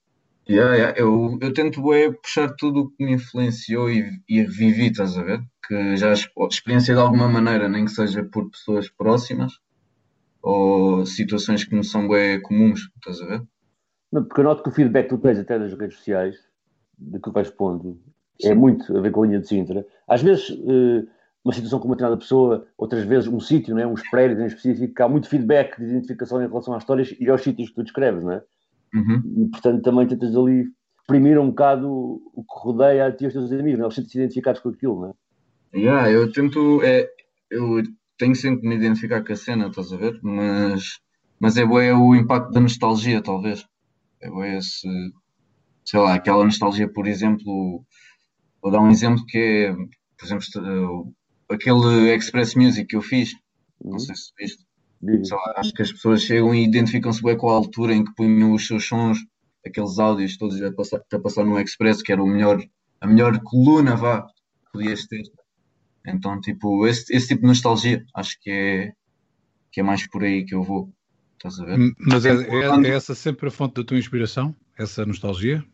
Yeah, 0.48 0.74
yeah. 0.76 0.98
Eu, 0.98 1.38
eu 1.42 1.52
tento 1.52 1.92
é, 1.92 2.11
puxar 2.11 2.54
tudo 2.56 2.80
o 2.80 2.90
que 2.90 3.04
me 3.04 3.12
influenciou 3.12 3.90
e, 3.90 4.11
e 4.28 4.42
vivi, 4.44 4.87
estás 4.87 5.16
a 5.18 5.22
ver? 5.22 5.40
Que 5.66 5.96
já 5.96 6.12
experienciei 6.12 6.94
de 6.94 7.00
alguma 7.02 7.28
maneira, 7.28 7.68
nem 7.68 7.84
que 7.84 7.90
seja 7.90 8.24
por 8.24 8.50
pessoas 8.50 8.88
próximas 8.88 9.52
ou 10.42 11.04
situações 11.04 11.64
que 11.64 11.74
não 11.74 11.82
são 11.82 12.08
bem 12.08 12.40
comuns, 12.40 12.88
estás 12.96 13.20
a 13.20 13.26
ver? 13.26 13.42
Não, 14.11 14.24
porque 14.24 14.40
eu 14.40 14.44
noto 14.44 14.62
que 14.62 14.70
o 14.70 14.72
feedback 14.72 15.08
que 15.08 15.16
tu 15.16 15.18
tens 15.18 15.38
até 15.38 15.58
das 15.58 15.74
redes 15.74 15.98
sociais, 15.98 16.37
de 16.98 17.20
que 17.20 17.30
vais 17.30 17.50
pondo, 17.50 18.00
é 18.42 18.54
muito 18.54 18.96
a 18.96 19.00
ver 19.02 19.11
com 19.11 19.22
a 19.22 19.26
linha 19.26 19.40
de 19.40 19.48
Sintra. 19.48 19.87
Às 20.06 20.22
vezes, 20.22 20.50
eh, 20.50 21.06
uma 21.44 21.52
situação 21.52 21.78
com 21.78 21.88
uma 21.88 21.94
determinada 21.94 22.20
pessoa, 22.20 22.66
outras 22.78 23.04
vezes 23.04 23.28
um 23.28 23.40
sítio, 23.40 23.74
não 23.74 23.82
é? 23.82 23.87
uns 23.87 24.08
prédios 24.08 24.40
em 24.40 24.46
específico, 24.46 25.02
há 25.02 25.08
muito 25.08 25.28
feedback 25.28 25.76
de 25.76 25.84
identificação 25.84 26.42
em 26.42 26.48
relação 26.48 26.72
às 26.72 26.82
histórias 26.82 27.14
e 27.20 27.28
aos 27.28 27.42
sítios 27.42 27.68
que 27.68 27.74
tu 27.74 27.82
descreves, 27.82 28.22
não 28.22 28.32
é? 28.32 28.42
Uhum. 28.94 29.44
E, 29.44 29.51
portanto, 29.51 29.83
também 29.83 30.07
tentas 30.07 30.35
ali 30.37 30.64
exprimir 31.01 31.38
um 31.38 31.48
bocado 31.48 31.88
o 32.35 32.42
que 32.42 32.61
rodeia 32.61 33.07
a 33.07 33.12
ti 33.12 33.24
e 33.24 33.27
os 33.27 33.33
teus 33.33 33.53
amigos, 33.53 33.79
não? 33.79 33.85
É? 33.85 33.87
eles 33.87 33.94
sentem-se 33.94 34.18
identificados 34.18 34.61
com 34.61 34.68
aquilo, 34.70 35.01
não 35.01 35.11
é? 35.11 35.79
Yeah, 35.79 36.11
eu 36.11 36.33
tento, 36.33 36.83
é, 36.83 37.09
eu 37.51 37.83
tenho 38.16 38.35
sempre 38.35 38.62
de 38.62 38.68
me 38.68 38.77
identificar 38.77 39.22
com 39.22 39.33
a 39.33 39.37
cena, 39.37 39.68
estás 39.68 39.92
a 39.92 39.96
ver? 39.96 40.18
Mas 40.22 40.98
mas 41.40 41.57
é 41.57 41.64
bem 41.64 41.92
o 41.92 42.14
impacto 42.14 42.51
da 42.51 42.61
nostalgia, 42.61 43.22
talvez. 43.22 43.64
É 44.20 44.29
bem 44.29 44.57
esse, 44.57 44.88
sei 45.85 46.01
lá, 46.01 46.14
aquela 46.14 46.44
nostalgia, 46.44 46.88
por 46.88 47.07
exemplo, 47.07 47.85
vou 48.61 48.72
dar 48.72 48.81
um 48.81 48.90
exemplo 48.90 49.24
que 49.27 49.38
é, 49.38 49.72
por 49.72 50.24
exemplo, 50.27 51.14
aquele 51.48 52.14
Express 52.14 52.57
Music 52.57 52.87
que 52.87 52.96
eu 52.96 53.03
fiz, 53.03 53.33
não 53.83 53.92
uhum. 53.92 53.98
sei 54.01 54.16
se 54.16 54.33
viste. 54.37 54.67
Acho 55.56 55.72
que 55.72 55.82
as 55.82 55.92
pessoas 55.92 56.22
chegam 56.22 56.54
e 56.54 56.64
identificam-se 56.64 57.22
bem 57.22 57.37
com 57.37 57.48
a 57.50 57.54
altura 57.54 57.94
em 57.94 58.04
que 58.04 58.14
punham 58.14 58.52
os 58.52 58.66
seus 58.66 58.87
sons, 58.87 59.18
aqueles 59.64 59.98
áudios 59.98 60.37
todos 60.37 60.61
a 60.61 60.72
passar, 60.72 61.02
a 61.12 61.18
passar 61.18 61.44
no 61.44 61.58
Express, 61.61 62.02
que 62.02 62.12
era 62.12 62.22
o 62.22 62.26
melhor, 62.26 62.61
a 63.00 63.06
melhor 63.06 63.38
coluna, 63.40 63.96
vá, 63.96 64.22
que 64.22 64.72
podias 64.72 65.06
ter. 65.06 65.22
Então, 66.06 66.40
tipo, 66.40 66.87
esse, 66.87 67.14
esse 67.14 67.28
tipo 67.28 67.42
de 67.42 67.48
nostalgia, 67.48 68.04
acho 68.14 68.40
que 68.40 68.50
é, 68.50 68.92
que 69.70 69.80
é 69.80 69.82
mais 69.82 70.06
por 70.06 70.24
aí 70.24 70.44
que 70.44 70.54
eu 70.54 70.62
vou. 70.62 70.92
Estás 71.34 71.61
a 71.61 71.64
ver? 71.64 71.94
Mas 71.98 72.24
é, 72.26 72.30
é, 72.30 72.88
é 72.88 72.94
essa 72.94 73.14
sempre 73.14 73.48
a 73.48 73.50
fonte 73.50 73.74
da 73.74 73.84
tua 73.84 73.98
inspiração? 73.98 74.54
Essa 74.76 75.06
nostalgia? 75.06 75.64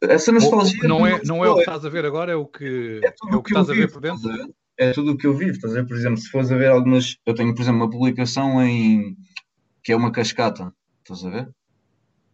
Essa 0.00 0.32
nostalgia. 0.32 0.80
Ou, 0.82 0.88
não, 0.88 1.06
é, 1.06 1.20
não 1.24 1.44
é 1.44 1.50
o 1.50 1.54
que 1.56 1.60
estás 1.60 1.84
a 1.84 1.90
ver 1.90 2.06
agora, 2.06 2.32
é 2.32 2.36
o 2.36 2.46
que, 2.46 3.00
é, 3.04 3.08
é 3.08 3.36
o 3.36 3.42
que, 3.42 3.52
que 3.52 3.58
estás 3.58 3.68
a 3.68 3.74
ver 3.74 3.92
por 3.92 4.00
dentro? 4.00 4.30
É 4.80 4.92
tudo 4.92 5.12
o 5.12 5.16
que 5.16 5.26
eu 5.26 5.36
vivo, 5.36 5.50
estás 5.50 5.74
a 5.76 5.82
ver? 5.82 5.86
Por 5.86 5.94
exemplo, 5.94 6.16
se 6.16 6.30
fores 6.30 6.50
a 6.50 6.56
ver 6.56 6.70
algumas. 6.70 7.18
Eu 7.26 7.34
tenho, 7.34 7.54
por 7.54 7.60
exemplo, 7.60 7.82
uma 7.82 7.90
publicação 7.90 8.62
em. 8.62 9.14
que 9.84 9.92
é 9.92 9.96
uma 9.96 10.10
cascata, 10.10 10.72
estás 11.02 11.22
a 11.22 11.28
ver? 11.28 11.50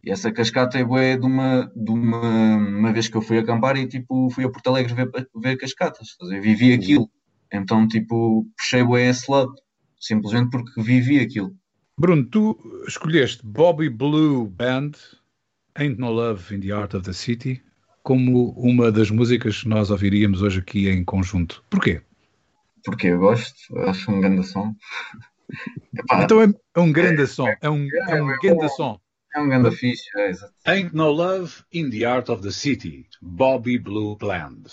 E 0.01 0.11
essa 0.11 0.31
cascata 0.31 0.79
é 0.79 0.85
boa 0.85 1.17
de 1.17 1.25
uma, 1.25 1.69
de 1.75 1.91
uma, 1.91 2.55
uma 2.55 2.93
vez 2.93 3.09
que 3.09 3.17
eu 3.17 3.21
fui 3.21 3.37
acampar 3.37 3.75
e 3.75 3.85
tipo 3.85 4.29
fui 4.29 4.45
a 4.45 4.49
Porto 4.49 4.67
Alegre 4.67 4.93
ver, 4.93 5.11
ver 5.35 5.57
cascatas, 5.57 6.07
estás 6.07 6.31
a 6.31 6.35
ver? 6.35 6.41
Vivi 6.41 6.71
aquilo. 6.71 7.11
Então, 7.51 7.85
tipo, 7.85 8.47
puxei 8.57 8.81
o 8.81 8.97
esse 8.97 9.29
lado, 9.29 9.53
simplesmente 9.99 10.49
porque 10.49 10.81
vivi 10.81 11.19
aquilo. 11.19 11.53
Bruno, 11.99 12.23
tu 12.29 12.57
escolheste 12.87 13.45
Bobby 13.45 13.89
Blue 13.89 14.47
Band, 14.47 14.91
Ain't 15.75 15.99
No 15.99 16.11
Love 16.11 16.55
in 16.55 16.61
the 16.61 16.71
Art 16.71 16.93
of 16.93 17.03
the 17.03 17.11
City, 17.11 17.61
como 18.03 18.51
uma 18.51 18.89
das 18.89 19.11
músicas 19.11 19.63
que 19.63 19.67
nós 19.67 19.91
ouviríamos 19.91 20.41
hoje 20.41 20.59
aqui 20.59 20.87
em 20.87 21.03
conjunto. 21.03 21.61
Porquê? 21.69 22.01
Porque 22.87 23.07
eu 23.07 23.19
gosto, 23.19 23.77
acho 23.79 24.09
um 24.09 24.21
grande 24.21 24.47
som. 24.47 24.73
Epá, 25.93 26.23
então 26.23 26.41
é, 26.41 26.45
é, 26.73 26.79
um 26.79 26.89
grande 26.89 27.27
som, 27.27 27.45
é 27.61 27.69
um, 27.69 27.85
é 28.07 28.23
um 28.23 28.27
grande 28.41 28.69
som. 28.77 28.97
É 29.35 29.41
um 29.41 29.49
grande 29.49 29.75
fixe, 29.75 30.05
é, 30.15 30.29
exato. 30.29 30.53
Ain't 30.65 30.95
No 30.95 31.11
Love 31.11 31.53
in 31.73 31.89
the 31.89 32.05
Art 32.05 32.29
of 32.29 32.41
the 32.41 32.49
City, 32.49 33.05
Bobby 33.21 33.77
Blue 33.77 34.15
Bland. 34.15 34.71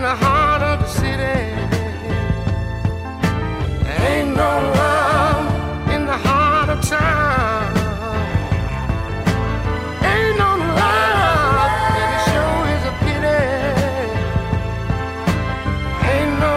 in 0.00 0.04
the 0.06 0.16
heart 0.16 0.62
of 0.62 0.78
the 0.80 0.86
city. 0.86 1.40
Ain't 4.08 4.34
no 4.34 4.52
love 4.80 5.90
in 5.94 6.06
the 6.06 6.18
heart 6.26 6.70
of 6.70 6.80
town. 6.88 7.76
Ain't 10.12 10.38
no 10.38 10.52
love, 10.80 11.72
and 12.00 12.10
it 12.16 12.22
sure 12.30 12.64
is 12.76 12.84
a 12.92 12.94
pity. 13.04 13.42
Ain't 16.12 16.34
no 16.44 16.54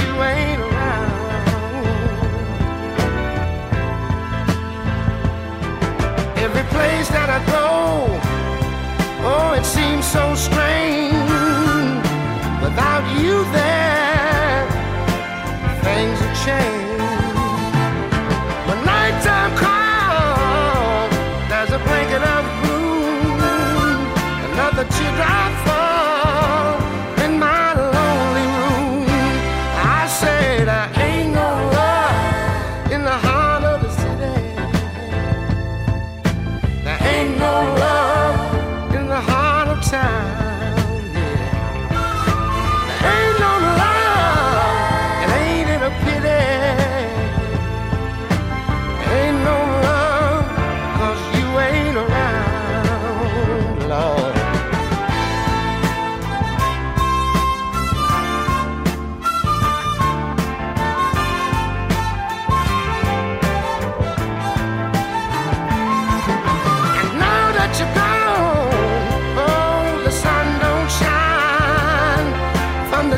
you 0.00 0.12
ain't 0.32 0.60
around. 0.68 1.10
Every 6.46 6.66
place 6.74 7.08
that 7.16 7.28
I 7.28 7.40
go, 7.56 7.68
oh, 9.30 9.52
it 9.58 9.66
seems 9.66 10.06
so 10.06 10.34
strange. 10.34 10.77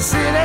sit 0.00 0.39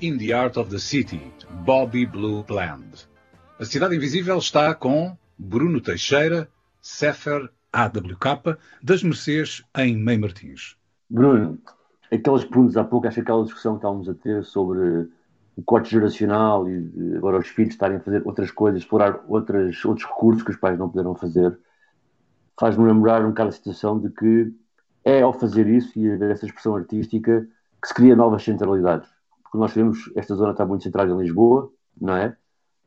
in 0.00 0.16
the 0.16 0.32
Art 0.32 0.56
of 0.56 0.70
the 0.70 0.78
City, 0.78 1.20
Bobby 1.64 2.06
Blue 2.06 2.42
Bland. 2.44 3.06
A 3.58 3.64
Cidade 3.64 3.94
Invisível 3.94 4.38
está 4.38 4.74
com 4.74 5.16
Bruno 5.38 5.80
Teixeira, 5.80 6.48
Sefer 6.80 7.50
AWK, 7.70 8.56
das 8.82 9.02
Mercês, 9.02 9.62
em 9.76 9.96
Meio 9.96 10.22
Martins. 10.22 10.76
Bruno, 11.08 11.58
aqueles 12.10 12.44
pontos 12.44 12.78
há 12.78 12.84
pouco, 12.84 13.06
acho 13.06 13.16
que 13.16 13.20
aquela 13.20 13.44
discussão 13.44 13.74
que 13.74 13.78
estávamos 13.80 14.08
a 14.08 14.14
ter 14.14 14.42
sobre 14.44 15.08
o 15.54 15.62
corte 15.62 15.90
geracional 15.90 16.66
e 16.66 17.16
agora 17.16 17.38
os 17.38 17.48
filhos 17.48 17.74
estarem 17.74 17.98
a 17.98 18.00
fazer 18.00 18.22
outras 18.24 18.50
coisas, 18.50 18.80
explorar 18.80 19.22
outras, 19.28 19.84
outros 19.84 20.06
recursos 20.06 20.42
que 20.42 20.50
os 20.50 20.56
pais 20.56 20.78
não 20.78 20.88
puderam 20.88 21.14
fazer, 21.14 21.58
faz-me 22.58 22.86
lembrar 22.86 23.22
um 23.22 23.28
bocado 23.28 23.50
a 23.50 23.52
situação 23.52 24.00
de 24.00 24.08
que 24.08 24.50
é 25.04 25.20
ao 25.20 25.34
fazer 25.34 25.66
isso 25.66 25.98
e 25.98 26.10
haver 26.10 26.30
essa 26.30 26.46
expressão 26.46 26.74
artística 26.74 27.46
que 27.82 27.88
se 27.88 27.92
cria 27.92 28.16
novas 28.16 28.42
centralidades. 28.42 29.19
Porque 29.50 29.58
nós 29.58 29.72
sabemos 29.72 29.98
esta 30.14 30.36
zona 30.36 30.52
está 30.52 30.64
muito 30.64 30.84
centrada 30.84 31.10
em 31.12 31.18
Lisboa, 31.18 31.72
não 32.00 32.14
é? 32.14 32.36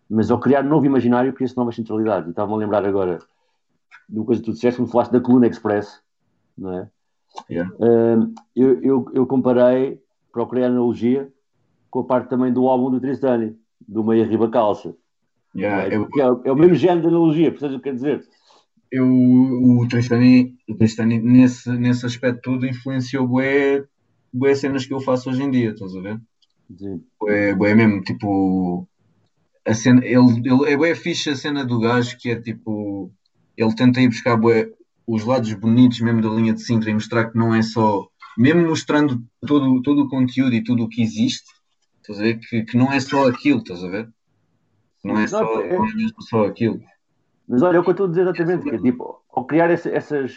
Mas 0.10 0.32
ao 0.32 0.40
criar 0.40 0.64
um 0.64 0.70
novo 0.70 0.86
imaginário, 0.86 1.34
cria-se 1.34 1.58
novas 1.58 1.76
centralidades. 1.76 2.30
Estava-me 2.30 2.54
a 2.54 2.58
lembrar 2.58 2.86
agora 2.86 3.20
de 4.08 4.18
uma 4.18 4.26
coisa 4.26 4.42
que 4.42 4.46
tu 4.46 4.54
disseste, 4.54 4.80
quando 4.80 4.92
falaste 4.92 5.12
da 5.12 5.20
coluna 5.20 5.48
Express, 5.48 6.02
não 6.58 6.80
é? 6.80 6.90
Yeah. 7.50 7.74
Uh, 7.76 8.34
eu, 8.56 8.82
eu, 8.82 9.12
eu, 9.14 9.26
comparei, 9.26 10.00
procurei 10.32 10.64
a 10.64 10.68
analogia 10.68 11.32
com 11.90 12.00
a 12.00 12.04
parte 12.04 12.30
também 12.30 12.54
do 12.54 12.68
álbum 12.68 12.92
do 12.92 13.02
Tristani, 13.02 13.58
do 13.86 14.04
Meia 14.04 14.26
Riba 14.26 14.50
Calça. 14.50 14.96
Yeah, 15.56 15.88
é? 15.88 15.96
eu, 15.96 16.08
é, 16.16 16.48
é, 16.48 16.52
o 16.52 16.56
mesmo 16.56 16.76
género 16.76 17.02
de 17.02 17.08
analogia, 17.08 17.52
percebes 17.52 17.76
o 17.76 17.80
que 17.80 17.90
quer 17.90 17.96
dizer? 17.96 18.24
Eu, 18.92 19.08
o 19.08 19.86
Tristani, 19.90 20.56
o 20.70 20.76
Tristani 20.76 21.20
nesse, 21.20 21.70
nesse 21.72 22.06
aspecto 22.06 22.42
todo 22.42 22.66
influenciou 22.66 23.28
bué, 23.28 23.84
bué 24.32 24.56
cenas 24.56 24.86
que 24.86 24.94
eu 24.94 25.00
faço 25.00 25.30
hoje 25.30 25.44
em 25.44 25.52
dia, 25.52 25.72
estás 25.72 25.96
a 25.96 26.02
ver? 26.02 26.22
Sim. 26.78 27.04
Bué, 27.20 27.56
bué 27.56 27.74
mesmo, 27.76 28.02
tipo, 28.04 28.88
a 29.66 29.74
cena, 29.74 30.06
ele, 30.06 30.42
ele 30.46 30.72
é 30.74 30.78
bué 30.78 30.96
fixe 30.96 31.30
a 31.32 31.36
cena 31.36 31.66
do 31.66 31.80
gajo 31.80 32.18
que 32.18 32.32
é 32.32 32.42
tipo, 32.42 33.12
ele 33.58 33.76
tenta 33.76 34.02
ir 34.02 34.10
buscar 34.10 34.38
bué, 34.38 34.72
os 35.08 35.24
lados 35.26 35.54
bonitos 35.54 36.00
mesmo 36.02 36.22
da 36.22 36.30
linha 36.30 36.54
de 36.54 36.62
Sintra 36.64 36.90
e 36.90 36.94
mostrar 36.94 37.32
que 37.32 37.38
não 37.38 37.54
é 37.54 37.62
só, 37.62 38.08
mesmo 38.38 38.68
mostrando 38.68 39.22
todo, 39.48 39.82
todo 39.82 40.04
o 40.04 40.10
conteúdo 40.10 40.54
e 40.56 40.64
tudo 40.64 40.84
o 40.84 40.90
que 40.90 41.02
existe, 41.02 41.48
estás 42.02 42.20
a 42.20 42.24
ver? 42.24 42.40
Que, 42.40 42.64
que 42.64 42.78
não 42.78 42.92
é 42.92 43.00
só 43.00 43.28
aquilo, 43.28 43.60
estás 43.60 43.84
a 43.84 43.90
ver? 43.90 44.10
Não 45.04 45.20
é, 45.20 45.28
só, 45.28 45.60
é- 45.62 45.78
não 45.78 45.86
é 45.86 45.90
só 46.30 46.46
aquilo. 46.46 46.82
Mas 47.48 47.62
olha, 47.62 47.78
é 47.78 47.80
o 47.80 47.84
que 47.84 47.90
eu 47.90 47.92
estou 47.92 48.06
a 48.06 48.10
dizer 48.10 48.22
exatamente, 48.22 48.64
que 48.64 48.76
é 48.76 48.80
tipo, 48.80 49.22
ao 49.30 49.46
criar 49.46 49.70
esse- 49.70 49.92
essas, 49.92 50.34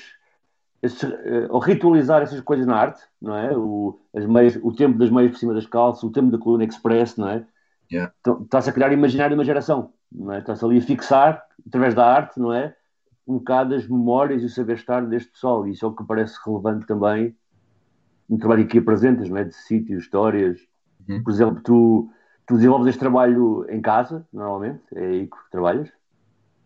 esses, 0.87 1.03
eh, 1.05 1.47
ao 1.51 1.59
ritualizar 1.59 2.23
essas 2.23 2.41
coisas 2.41 2.67
na 2.67 2.77
arte, 2.77 3.03
não 3.21 3.37
é? 3.37 3.57
O, 3.57 4.01
as 4.15 4.25
meias, 4.25 4.59
o 4.63 4.73
tempo 4.73 4.99
das 4.99 5.11
meias 5.11 5.33
por 5.33 5.39
cima 5.39 5.55
das 5.55 5.67
calças, 5.67 6.03
o 6.03 6.11
tempo 6.11 6.31
da 6.31 6.39
coluna 6.39 6.65
express, 6.65 7.17
não 7.17 7.29
é? 7.29 7.47
Yeah. 7.93 8.13
Então, 8.21 8.47
a 8.53 8.73
criar 8.73 8.93
imaginário 8.93 9.35
de 9.35 9.39
uma 9.39 9.45
geração, 9.45 9.93
não 10.11 10.33
é? 10.33 10.39
Está-se 10.39 10.65
ali 10.65 10.79
a 10.79 10.83
fixar, 10.83 11.45
através 11.67 11.95
da 11.95 12.07
arte, 12.07 12.41
não 12.41 12.53
é? 12.53 12.75
Um 13.27 13.39
bocado 13.39 13.75
as 13.75 13.87
memórias 13.87 14.43
e 14.43 14.47
o 14.47 14.49
saber 14.49 14.75
estar 14.75 15.05
deste 15.07 15.31
pessoal, 15.33 15.67
e 15.67 15.73
isso 15.73 15.85
é 15.85 15.89
o 15.89 15.95
que 15.95 16.05
parece 16.05 16.37
relevante 16.45 16.87
também 16.87 17.37
no 18.29 18.39
trabalho 18.39 18.67
que 18.67 18.79
apresentas, 18.79 19.29
não 19.29 19.37
é? 19.37 19.45
De 19.45 19.55
sítios, 19.55 20.05
histórias. 20.05 20.59
Uhum. 21.09 21.23
Por 21.23 21.33
exemplo, 21.33 21.63
tu, 21.63 22.11
tu 22.47 22.55
desenvolves 22.55 22.89
este 22.89 23.01
trabalho 23.01 23.67
em 23.69 23.81
casa, 23.81 24.27
normalmente, 24.33 24.83
é 24.95 25.07
aí 25.07 25.27
que 25.27 25.37
trabalhas? 25.51 25.91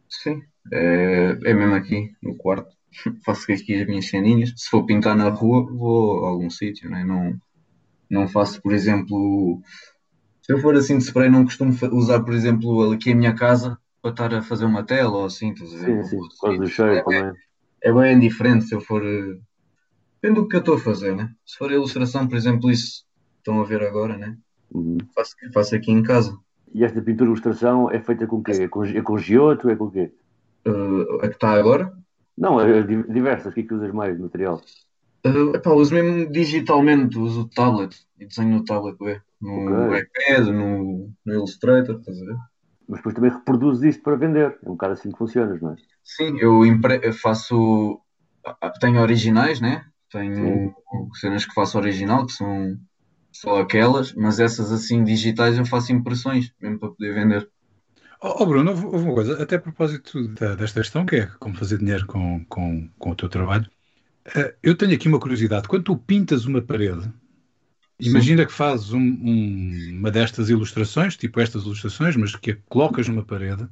Sim, 0.09 0.43
é, 0.73 1.39
é 1.45 1.55
mesmo 1.55 1.75
aqui 1.75 2.13
no 2.23 2.37
quarto. 2.37 2.80
Faço 3.25 3.53
aqui 3.53 3.75
as 3.81 3.87
minhas 3.87 4.07
ceninhas. 4.09 4.53
Se 4.57 4.69
for 4.69 4.85
pintar 4.85 5.17
na 5.17 5.29
rua, 5.29 5.67
vou 5.71 6.25
a 6.25 6.29
algum 6.31 6.51
sítio, 6.51 6.91
né? 6.91 7.05
Não, 7.05 7.35
não 8.11 8.29
faço, 8.29 8.61
por 8.61 8.73
exemplo, 8.73 9.61
se 10.43 10.53
eu 10.53 10.59
for 10.59 10.75
assim 10.75 10.99
de 10.99 11.05
spray, 11.05 11.31
não 11.31 11.45
costumo 11.45 11.73
usar, 11.93 12.21
por 12.23 12.35
exemplo, 12.35 12.93
aqui 12.93 13.13
a 13.13 13.15
minha 13.15 13.35
casa 13.35 13.79
para 14.03 14.11
estar 14.11 14.35
a 14.35 14.43
fazer 14.43 14.65
uma 14.65 14.83
tela 14.83 15.19
ou 15.19 15.25
assim, 15.27 15.53
estás 15.53 15.73
a 15.75 15.79
ver? 15.79 16.05
Sim, 16.05 16.19
sim, 16.19 16.29
causa 16.41 16.59
do 16.59 16.67
cheiro 16.67 17.05
também. 17.05 17.33
É 17.83 17.93
bem 17.93 18.19
diferente 18.19 18.65
se 18.67 18.75
eu 18.75 18.81
for. 18.81 19.05
eh, 19.05 19.39
Depende 20.23 20.41
do 20.41 20.49
que 20.49 20.57
eu 20.57 20.61
estou 20.61 20.75
a 20.75 20.79
fazer, 20.79 21.17
né? 21.17 21.31
Se 21.47 21.57
for 21.57 21.73
ilustração, 21.73 22.29
por 22.29 22.37
exemplo, 22.37 22.71
isso 22.71 23.07
estão 23.39 23.61
a 23.61 23.65
ver 23.65 23.83
agora, 23.83 24.19
né? 24.19 24.37
Uhum. 24.71 24.99
Faço, 25.15 25.35
faço 25.55 25.75
aqui 25.75 25.91
em 25.91 26.03
casa. 26.03 26.37
E 26.75 26.85
esta 26.85 27.01
pintura 27.01 27.31
ilustração 27.31 27.91
é 27.91 28.01
feita 28.01 28.27
com 28.27 28.37
o 28.37 28.43
quê? 28.43 28.53
É 28.53 28.69
com, 28.69 28.85
é 28.85 29.01
com 29.01 29.17
giotto? 29.19 29.71
É 29.71 29.77
com 29.77 29.85
o 29.85 29.91
quê? 29.91 30.13
Eh, 30.67 31.25
a 31.25 31.29
que 31.29 31.35
está 31.35 31.53
agora, 31.53 31.93
Não, 32.41 32.61
é 32.61 32.83
di- 32.83 33.05
diversas. 33.17 33.53
O 33.53 33.55
que 33.55 33.61
é 33.61 33.65
que 33.67 33.75
usas 33.75 33.93
mais 33.93 34.17
de 34.17 34.23
material? 34.23 34.61
Uh, 35.27 35.55
epá, 35.55 35.71
uso 35.73 35.93
mesmo 35.95 36.31
digitalmente, 36.33 37.19
uso 37.19 37.43
o 37.43 37.49
tablet 37.49 37.95
e 38.19 38.27
desenho 38.27 38.51
no 38.57 38.65
tablet, 38.65 38.97
ué, 39.03 39.21
no 39.41 39.55
Ok. 39.55 39.73
iPad, 39.97 40.47
no, 40.49 41.13
no 41.27 41.33
Illustrator, 41.35 41.97
estás 41.99 42.21
a 42.23 42.25
ver? 42.25 42.37
Mas 42.89 42.99
depois 42.99 43.15
também 43.15 43.31
reproduzes 43.31 43.83
isto 43.95 44.03
para 44.03 44.17
vender. 44.17 44.59
É 44.63 44.69
um 44.69 44.73
bocado 44.73 44.93
assim 44.95 45.11
que 45.11 45.17
funcionas, 45.19 45.61
não 45.63 45.73
é? 45.73 45.77
Sim, 46.03 46.39
eu 46.41 46.65
impre- 46.67 47.01
eu 47.03 47.13
faço. 47.13 48.01
ah, 48.45 48.71
Tenho 48.81 49.01
originais, 49.01 49.61
né? 49.61 49.85
Tenho 50.11 50.75
cenas 51.15 51.45
que 51.45 51.55
faço 51.55 51.79
original, 51.79 52.27
que 52.27 52.33
são 52.33 52.77
só 53.33 53.61
aquelas, 53.61 54.15
mas 54.15 54.41
essas 54.41 54.73
assim 54.73 55.05
digitais 55.05 55.59
eu 55.59 55.67
faço 55.67 55.93
impressões, 55.93 56.53
mesmo 56.61 56.79
para 56.81 56.91
poder 56.91 57.15
vender. 57.15 57.51
Oh, 58.23 58.45
Bruno, 58.45 58.71
houve 58.73 59.05
uma 59.07 59.15
coisa, 59.15 59.43
até 59.43 59.57
a 59.57 59.61
propósito 59.61 60.29
da- 60.29 60.55
desta 60.55 60.81
questão, 60.81 61.07
que 61.07 61.17
é 61.17 61.27
como 61.39 61.55
fazer 61.57 61.79
dinheiro 61.79 62.07
com, 62.07 62.45
com, 62.47 62.89
com 62.99 63.11
o 63.11 63.15
teu 63.17 63.29
trabalho. 63.29 63.67
Eh, 64.37 64.57
eu 64.63 64.77
tenho 64.77 64.95
aqui 64.95 65.09
uma 65.09 65.21
curiosidade. 65.21 65.69
Quando 65.69 65.85
tu 65.85 65.97
pintas 65.99 66.47
uma 66.47 66.63
parede, 66.63 67.13
imagina 68.01 68.47
que 68.47 68.53
fazes 68.53 68.93
um- 68.93 69.01
um- 69.01 69.99
uma 70.01 70.11
destas 70.11 70.51
ilustrações, 70.51 71.17
tipo 71.17 71.41
estas 71.41 71.65
ilustrações, 71.65 72.17
mas 72.17 72.37
que 72.37 72.53
a 72.53 72.57
colocas 72.69 73.09
numa 73.09 73.25
parede, 73.25 73.69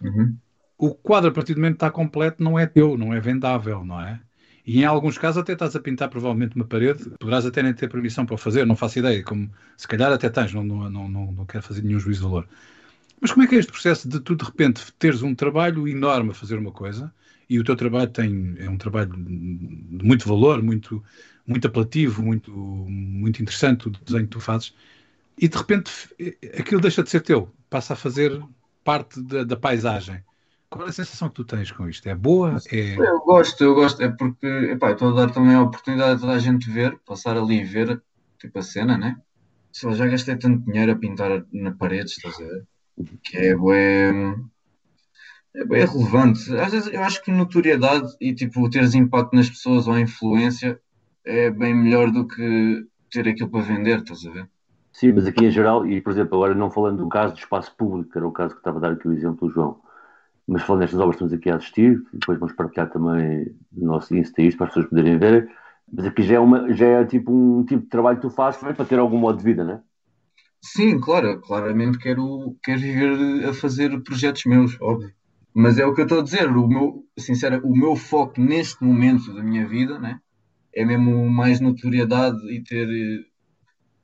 Uhum. 0.00 0.40
o 0.78 0.94
quadro, 0.94 1.30
a 1.30 1.32
partir 1.32 1.54
do 1.54 1.60
momento 1.60 1.74
que 1.74 1.84
está 1.84 1.90
completo, 1.90 2.42
não 2.42 2.58
é 2.58 2.66
teu, 2.66 2.96
não 2.96 3.12
é 3.14 3.20
vendável, 3.20 3.84
não 3.84 4.00
é? 4.00 4.20
E 4.66 4.80
em 4.80 4.84
alguns 4.84 5.18
casos 5.18 5.38
até 5.42 5.52
estás 5.52 5.74
a 5.76 5.80
pintar 5.80 6.08
provavelmente 6.08 6.56
uma 6.56 6.64
parede, 6.66 7.10
poderás 7.18 7.44
até 7.46 7.62
nem 7.62 7.74
ter 7.74 7.88
permissão 7.88 8.24
para 8.26 8.34
o 8.34 8.38
fazer, 8.38 8.64
não 8.66 8.76
faço 8.76 8.98
ideia, 8.98 9.22
como 9.22 9.50
se 9.76 9.86
calhar 9.88 10.12
até 10.12 10.28
tens, 10.30 10.52
não, 10.52 10.62
não, 10.62 10.88
não, 10.90 11.08
não, 11.08 11.32
não 11.32 11.46
quero 11.46 11.62
fazer 11.64 11.82
nenhum 11.82 11.98
juízo 11.98 12.20
de 12.20 12.26
valor. 12.26 12.48
Mas 13.20 13.32
como 13.32 13.44
é 13.44 13.46
que 13.46 13.54
é 13.54 13.58
este 13.58 13.70
processo 13.70 14.08
de 14.08 14.18
tu 14.20 14.34
de 14.34 14.44
repente 14.44 14.92
teres 14.98 15.22
um 15.22 15.34
trabalho 15.34 15.86
enorme 15.86 16.30
a 16.30 16.34
fazer 16.34 16.58
uma 16.58 16.72
coisa 16.72 17.12
e 17.48 17.58
o 17.58 17.64
teu 17.64 17.76
trabalho 17.76 18.08
tem, 18.08 18.54
é 18.58 18.70
um 18.70 18.78
trabalho 18.78 19.12
de 19.12 20.04
muito 20.04 20.26
valor, 20.26 20.62
muito, 20.62 21.02
muito 21.46 21.66
apelativo, 21.66 22.22
muito, 22.22 22.50
muito 22.52 23.42
interessante 23.42 23.88
o 23.88 23.90
desenho 23.90 24.24
que 24.24 24.30
tu 24.30 24.40
fazes, 24.40 24.72
e 25.36 25.48
de 25.48 25.56
repente 25.56 25.90
aquilo 26.58 26.80
deixa 26.80 27.02
de 27.02 27.10
ser 27.10 27.20
teu, 27.20 27.52
passa 27.68 27.94
a 27.94 27.96
fazer 27.96 28.40
parte 28.84 29.20
da, 29.20 29.42
da 29.42 29.56
paisagem. 29.56 30.22
Qual 30.68 30.86
é 30.86 30.90
a 30.90 30.92
sensação 30.92 31.28
que 31.28 31.34
tu 31.34 31.44
tens 31.44 31.72
com 31.72 31.88
isto? 31.88 32.08
É 32.08 32.14
boa? 32.14 32.56
É... 32.70 32.96
Eu 32.96 33.18
gosto, 33.20 33.64
eu 33.64 33.74
gosto, 33.74 34.00
é 34.00 34.08
porque 34.08 34.46
epá, 34.46 34.90
eu 34.90 34.92
estou 34.92 35.08
a 35.10 35.26
dar 35.26 35.32
também 35.32 35.54
a 35.56 35.62
oportunidade 35.62 36.14
de 36.14 36.20
toda 36.20 36.34
a 36.34 36.38
gente 36.38 36.70
ver, 36.70 36.96
passar 37.00 37.36
ali 37.36 37.60
e 37.60 37.64
ver 37.64 38.00
tipo 38.38 38.60
a 38.60 38.62
cena, 38.62 38.96
né? 38.96 39.16
Lá, 39.82 39.92
já 39.92 40.06
gastei 40.06 40.36
tanto 40.36 40.64
dinheiro 40.64 40.92
a 40.92 40.96
pintar 40.96 41.44
na 41.52 41.72
parede, 41.72 42.10
estás 42.10 42.36
a 42.36 42.44
ver? 42.44 42.64
Que 43.22 43.36
é 43.36 43.56
bué, 43.56 44.10
é 45.54 45.64
bué 45.64 45.84
relevante. 45.84 46.56
Às 46.56 46.72
vezes 46.72 46.92
eu 46.92 47.02
acho 47.02 47.22
que 47.22 47.30
notoriedade 47.30 48.08
e 48.20 48.34
tipo 48.34 48.68
teres 48.70 48.94
impacto 48.94 49.34
nas 49.34 49.48
pessoas 49.48 49.86
ou 49.86 49.98
influência 49.98 50.80
é 51.24 51.50
bem 51.50 51.74
melhor 51.74 52.10
do 52.10 52.26
que 52.26 52.86
ter 53.10 53.28
aquilo 53.28 53.50
para 53.50 53.62
vender, 53.62 53.98
estás 53.98 54.24
a 54.26 54.30
ver? 54.30 54.48
Sim, 54.92 55.12
mas 55.12 55.26
aqui 55.26 55.44
em 55.46 55.50
geral, 55.50 55.86
e 55.86 56.00
por 56.00 56.12
exemplo, 56.12 56.36
agora 56.36 56.54
não 56.54 56.70
falando 56.70 56.98
do 56.98 57.08
caso 57.08 57.34
do 57.34 57.38
espaço 57.38 57.74
público, 57.76 58.10
que 58.10 58.18
era 58.18 58.26
o 58.26 58.32
caso 58.32 58.54
que 58.54 58.60
estava 58.60 58.78
a 58.78 58.80
dar 58.80 58.92
aqui 58.92 59.08
o 59.08 59.12
exemplo 59.12 59.48
do 59.48 59.54
João, 59.54 59.80
mas 60.46 60.62
falando 60.62 60.80
destas 60.80 61.00
obras 61.00 61.16
que 61.16 61.24
estamos 61.24 61.40
aqui 61.40 61.50
a 61.50 61.56
assistir, 61.56 62.02
depois 62.12 62.38
vamos 62.38 62.54
partilhar 62.54 62.90
também 62.90 63.54
no 63.72 63.86
nosso 63.86 64.14
Insta 64.16 64.42
isto 64.42 64.58
para 64.58 64.66
as 64.66 64.72
pessoas 64.72 64.90
poderem 64.90 65.18
ver, 65.18 65.48
mas 65.92 66.06
aqui 66.06 66.22
já 66.22 66.34
é, 66.34 66.40
uma, 66.40 66.72
já 66.72 66.86
é 66.86 67.04
tipo 67.04 67.32
um 67.32 67.64
tipo 67.64 67.82
de 67.82 67.88
trabalho 67.88 68.16
que 68.16 68.22
tu 68.22 68.30
fazes 68.30 68.60
para 68.60 68.84
ter 68.84 68.98
algum 68.98 69.18
modo 69.18 69.38
de 69.38 69.44
vida, 69.44 69.64
não 69.64 69.74
é? 69.74 69.80
Sim, 70.62 71.00
claro, 71.00 71.40
claramente 71.40 71.98
quero, 71.98 72.56
quero 72.62 72.80
viver 72.80 73.48
a 73.48 73.54
fazer 73.54 73.98
projetos 74.02 74.44
meus, 74.44 74.80
óbvio. 74.80 75.12
Mas 75.54 75.78
é 75.78 75.86
o 75.86 75.94
que 75.94 76.02
eu 76.02 76.04
estou 76.04 76.20
a 76.20 76.22
dizer, 76.22 76.48
o 76.48 76.68
meu, 76.68 77.04
sincero, 77.18 77.60
o 77.66 77.76
meu 77.76 77.96
foco 77.96 78.40
neste 78.40 78.84
momento 78.84 79.32
da 79.34 79.42
minha 79.42 79.66
vida, 79.66 79.98
né, 79.98 80.20
é 80.74 80.84
mesmo 80.84 81.28
mais 81.28 81.60
notoriedade 81.60 82.38
e 82.52 82.62
ter, 82.62 82.88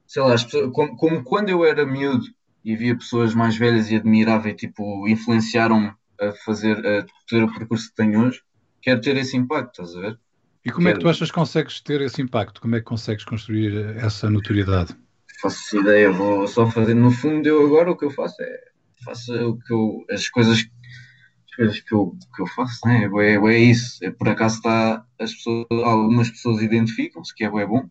sei 0.06 0.22
lá, 0.22 0.34
as 0.34 0.44
pessoas, 0.44 0.72
como, 0.72 0.96
como 0.96 1.22
quando 1.22 1.50
eu 1.50 1.64
era 1.64 1.86
miúdo 1.86 2.26
e 2.64 2.74
via 2.74 2.96
pessoas 2.96 3.34
mais 3.34 3.56
velhas 3.56 3.90
e 3.90 3.96
admirava 3.96 4.48
e 4.48 4.54
tipo, 4.54 5.06
influenciaram-me 5.06 5.92
a 6.20 6.32
fazer, 6.44 6.84
a 6.84 7.06
ter 7.28 7.44
o 7.44 7.52
percurso 7.52 7.90
que 7.90 7.96
tenho 7.96 8.26
hoje, 8.26 8.40
quero 8.82 9.00
ter 9.00 9.16
esse 9.16 9.36
impacto, 9.36 9.82
estás 9.82 9.96
a 9.96 10.00
ver? 10.00 10.18
E 10.64 10.70
como 10.72 10.88
é 10.88 10.92
que 10.92 10.98
tu 10.98 11.02
Quero. 11.02 11.10
achas 11.10 11.28
que 11.28 11.34
consegues 11.34 11.80
ter 11.80 12.00
esse 12.00 12.20
impacto? 12.20 12.60
Como 12.60 12.74
é 12.74 12.80
que 12.80 12.84
consegues 12.84 13.24
construir 13.24 13.96
essa 13.98 14.28
notoriedade? 14.28 14.96
Faço 15.40 15.78
ideia, 15.78 16.10
vou 16.10 16.46
só 16.46 16.70
fazer. 16.70 16.94
No 16.94 17.10
fundo, 17.10 17.46
eu 17.46 17.64
agora 17.64 17.90
o 17.90 17.96
que 17.96 18.04
eu 18.04 18.10
faço 18.10 18.40
é 18.42 18.60
faço 19.04 19.32
o 19.32 19.58
que 19.58 19.72
eu, 19.72 20.04
as 20.10 20.28
coisas, 20.28 20.58
as 20.58 21.54
coisas 21.54 21.80
que, 21.80 21.94
eu, 21.94 22.16
que 22.34 22.42
eu 22.42 22.46
faço, 22.48 22.80
né? 22.86 23.08
é, 23.20 23.34
é, 23.36 23.58
isso. 23.58 24.04
É, 24.04 24.10
por 24.10 24.28
acaso 24.28 24.56
está 24.56 25.04
as 25.20 25.32
pessoas, 25.32 25.66
algumas 25.70 26.30
pessoas 26.30 26.60
identificam-se, 26.60 27.34
que 27.34 27.44
é 27.44 27.50
bué 27.50 27.66
bom, 27.66 27.88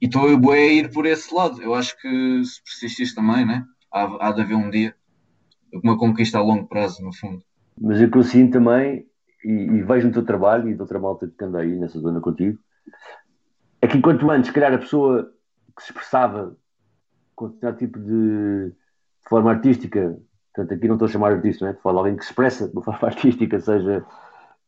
e 0.00 0.06
estou 0.06 0.28
a 0.28 0.58
ir 0.58 0.90
por 0.90 1.06
esse 1.06 1.34
lado. 1.34 1.62
Eu 1.62 1.74
acho 1.74 1.98
que 2.00 2.44
se 2.44 2.62
persistires 2.62 3.14
também, 3.14 3.46
né? 3.46 3.64
há, 3.92 4.28
há 4.28 4.32
de 4.32 4.40
haver 4.40 4.56
um 4.56 4.70
dia 4.70 4.94
uma 5.72 5.96
conquista 5.96 6.38
a 6.38 6.42
longo 6.42 6.66
prazo, 6.66 7.02
no 7.02 7.12
fundo. 7.14 7.42
Mas 7.80 8.00
eu 8.00 8.10
consigo 8.10 8.50
também, 8.50 9.06
e, 9.44 9.50
e, 9.50 9.82
vejo 9.82 10.06
no 10.06 10.12
teu 10.12 10.24
trabalho 10.24 10.68
e 10.68 10.74
de 10.74 10.80
outra 10.80 10.98
malta 10.98 11.26
que 11.26 11.44
anda 11.44 11.60
aí 11.60 11.74
nessa 11.76 11.98
zona 11.98 12.20
contigo, 12.20 12.58
é 13.80 13.86
que 13.86 13.96
enquanto 13.96 14.30
antes, 14.30 14.48
se 14.48 14.52
calhar, 14.52 14.74
a 14.74 14.78
pessoa 14.78 15.32
que 15.74 15.82
se 15.82 15.90
expressava 15.90 16.56
com 17.34 17.48
determinado 17.48 17.78
tipo 17.78 17.98
de, 17.98 18.70
de, 18.70 19.28
forma 19.28 19.50
artística, 19.50 20.18
portanto, 20.54 20.76
aqui 20.76 20.88
não 20.88 20.94
estou 20.96 21.06
a 21.06 21.10
chamar 21.10 21.32
artista, 21.32 21.66
né? 21.66 21.78
falo 21.82 21.98
alguém 21.98 22.16
que 22.16 22.24
expressa 22.24 22.68
de 22.68 22.72
uma 22.72 22.82
forma 22.84 23.08
artística, 23.08 23.60
seja 23.60 24.04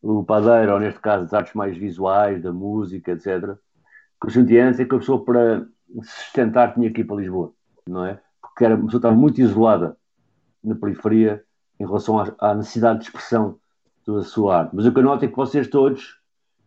o 0.03 0.23
padeiro, 0.23 0.75
ou 0.75 0.81
neste 0.81 1.01
caso, 1.01 1.25
as 1.25 1.33
artes 1.33 1.55
mais 1.55 1.77
visuais, 1.77 2.43
da 2.43 2.53
música, 2.53 3.13
etc. 3.13 3.51
O 3.51 3.57
que 4.21 4.27
eu 4.27 4.31
senti 4.31 4.59
antes 4.59 4.81
é 4.81 4.85
que 4.85 4.95
a 4.95 4.99
pessoa, 4.99 5.25
para 5.25 5.67
se 6.03 6.25
sustentar, 6.25 6.75
tinha 6.75 6.91
que 6.93 7.01
ir 7.01 7.05
para 7.05 7.17
Lisboa, 7.17 7.53
não 7.89 8.05
é? 8.05 8.21
Porque 8.41 8.65
era, 8.65 8.75
a 8.75 8.79
pessoa 8.79 8.99
estava 8.99 9.15
muito 9.15 9.41
isolada 9.41 9.97
na 10.63 10.75
periferia 10.75 11.43
em 11.81 11.87
relação 11.87 12.19
à, 12.19 12.35
à 12.39 12.55
necessidade 12.55 13.01
de 13.01 13.07
expressão 13.07 13.59
da 14.07 14.23
sua 14.23 14.59
arte. 14.59 14.77
Mas 14.77 14.87
o 14.87 14.93
que 14.93 14.99
eu 14.99 15.03
noto 15.03 15.25
é 15.25 15.29
que 15.29 15.37
vocês 15.37 15.69
todos, 15.69 16.19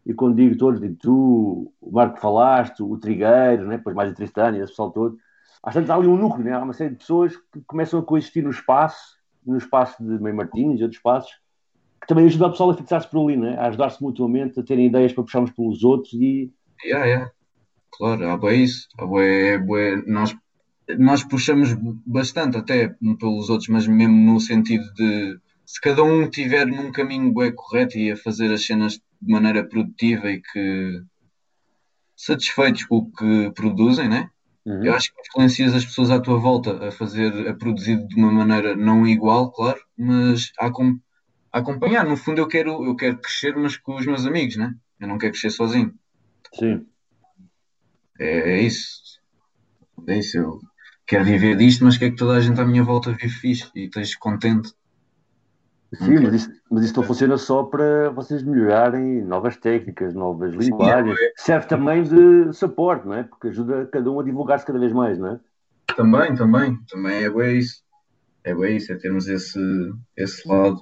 e 0.05 0.13
quando 0.13 0.35
digo 0.35 0.57
todos, 0.57 0.79
digo 0.79 0.95
tu, 0.99 1.71
o 1.81 1.91
Marco 1.91 2.19
falaste, 2.19 2.81
o 2.81 2.97
Trigueiro, 2.97 3.67
né? 3.67 3.77
depois 3.77 3.95
mais 3.95 4.11
a 4.11 4.15
Tristânia, 4.15 4.63
esse 4.63 4.71
pessoal 4.71 4.91
todo, 4.91 5.17
às 5.63 5.73
vezes 5.73 5.89
há 5.89 5.95
ali 5.95 6.07
um 6.07 6.17
núcleo, 6.17 6.43
né? 6.43 6.53
há 6.53 6.61
uma 6.61 6.73
série 6.73 6.91
de 6.91 6.97
pessoas 6.97 7.35
que 7.35 7.61
começam 7.65 7.99
a 7.99 8.03
coexistir 8.03 8.43
no 8.43 8.49
espaço, 8.49 9.17
no 9.45 9.57
espaço 9.57 10.03
de 10.03 10.21
Meio 10.21 10.35
Martins 10.35 10.79
e 10.79 10.83
outros 10.83 10.97
espaços, 10.97 11.31
que 12.01 12.07
também 12.07 12.25
ajuda 12.25 12.47
o 12.47 12.51
pessoal 12.51 12.71
a 12.71 12.77
fixar-se 12.77 13.09
por 13.09 13.23
ali, 13.23 13.37
né? 13.37 13.57
a 13.57 13.67
ajudar-se 13.67 14.01
mutuamente, 14.01 14.59
a 14.59 14.63
terem 14.63 14.87
ideias 14.87 15.13
para 15.13 15.23
puxarmos 15.23 15.51
pelos 15.51 15.83
outros 15.83 16.13
e. 16.13 16.51
Yeah, 16.83 17.05
yeah. 17.05 17.31
Claro, 17.91 18.29
há 18.29 18.37
bem 18.37 18.63
isso. 18.63 18.87
Bem, 18.97 20.03
nós 20.05 20.35
nós 20.97 21.23
puxamos 21.23 21.75
bastante 22.05 22.57
até 22.57 22.95
pelos 23.19 23.49
outros, 23.49 23.67
mas 23.67 23.87
mesmo 23.87 24.15
no 24.15 24.39
sentido 24.39 24.85
de 24.93 25.37
se 25.65 25.81
cada 25.81 26.01
um 26.03 26.29
tiver 26.29 26.65
num 26.65 26.91
caminho 26.91 27.33
bem 27.33 27.53
correto 27.53 27.97
e 27.97 28.11
a 28.11 28.15
fazer 28.15 28.51
as 28.53 28.65
cenas 28.65 28.93
de 28.93 29.33
maneira 29.33 29.67
produtiva 29.67 30.31
e 30.31 30.41
que 30.41 31.01
satisfeitos 32.15 32.85
com 32.85 32.97
o 32.97 33.11
que 33.11 33.51
produzem, 33.51 34.07
né? 34.07 34.29
Uhum. 34.67 34.83
Eu 34.83 34.93
acho 34.93 35.13
que 35.13 35.21
influencias 35.21 35.73
as 35.73 35.85
pessoas 35.85 36.11
à 36.11 36.19
tua 36.19 36.37
volta 36.37 36.89
a 36.89 36.91
fazer, 36.91 37.47
a 37.47 37.53
produzir 37.53 38.05
de 38.05 38.15
uma 38.15 38.29
maneira 38.29 38.75
não 38.75 39.07
igual, 39.07 39.49
claro, 39.49 39.79
mas 39.97 40.51
a, 40.59 40.65
a 40.67 41.59
acompanhar. 41.59 42.05
No 42.05 42.17
fundo, 42.17 42.41
eu 42.41 42.47
quero, 42.49 42.83
eu 42.85 42.93
quero 42.93 43.17
crescer, 43.17 43.55
mas 43.55 43.77
com 43.77 43.95
os 43.95 44.05
meus 44.05 44.25
amigos, 44.25 44.57
né? 44.57 44.75
Eu 44.99 45.07
não 45.07 45.17
quero 45.17 45.31
crescer 45.31 45.51
sozinho. 45.51 45.93
Sim. 46.53 46.85
É, 48.19 48.57
é 48.57 48.61
isso. 48.61 49.21
É 50.05 50.19
isso. 50.19 50.37
Eu, 50.37 50.59
quero 51.05 51.23
viver 51.23 51.55
disto, 51.55 51.85
mas 51.85 51.97
quer 51.97 52.09
que 52.09 52.17
toda 52.17 52.33
a 52.33 52.41
gente 52.41 52.59
à 52.59 52.65
minha 52.65 52.83
volta 52.83 53.13
vive 53.13 53.29
fixe 53.29 53.71
e 53.73 53.85
esteja 53.85 54.17
contente. 54.19 54.73
Sim, 55.93 56.19
mas 56.19 56.33
isso, 56.33 56.49
mas 56.69 56.83
isso 56.83 56.97
não 56.97 57.03
funciona 57.03 57.37
só 57.37 57.63
para 57.63 58.09
vocês 58.09 58.43
melhorarem 58.43 59.23
novas 59.23 59.55
técnicas, 59.55 60.13
novas 60.13 60.53
linguagens. 60.53 61.17
É. 61.17 61.31
Serve 61.37 61.67
também 61.67 62.03
de 62.03 62.51
suporte, 62.51 63.07
não 63.07 63.13
é? 63.13 63.23
Porque 63.23 63.47
ajuda 63.47 63.85
cada 63.85 64.11
um 64.11 64.19
a 64.19 64.23
divulgar-se 64.23 64.65
cada 64.65 64.79
vez 64.79 64.91
mais, 64.91 65.17
não 65.17 65.29
é? 65.29 65.39
Também, 65.95 66.35
também. 66.35 66.77
Também 66.89 67.23
é 67.23 67.29
bem 67.29 67.57
isso. 67.57 67.81
É 68.43 68.53
bem 68.53 68.77
isso, 68.77 68.91
é 68.91 68.95
termos 68.95 69.27
esse, 69.27 69.59
esse 70.15 70.47
lado. 70.47 70.77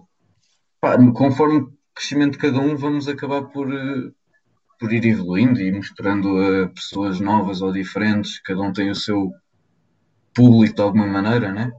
Pá, 0.82 0.98
conforme 1.14 1.58
o 1.60 1.74
crescimento 1.94 2.34
de 2.34 2.40
cada 2.40 2.60
um, 2.60 2.76
vamos 2.76 3.08
acabar 3.08 3.44
por, 3.44 3.72
eh, 3.72 4.12
por 4.80 4.92
ir 4.92 5.06
evoluindo 5.06 5.60
e 5.60 5.72
mostrando 5.72 6.38
a 6.38 6.68
pessoas 6.70 7.20
novas 7.20 7.62
ou 7.62 7.72
diferentes. 7.72 8.40
Cada 8.42 8.62
um 8.62 8.74
tem 8.74 8.90
o 8.90 8.96
seu 8.96 9.32
público 10.34 10.76
de 10.76 10.82
alguma 10.82 11.08
maneira, 11.08 11.52
né? 11.52 11.72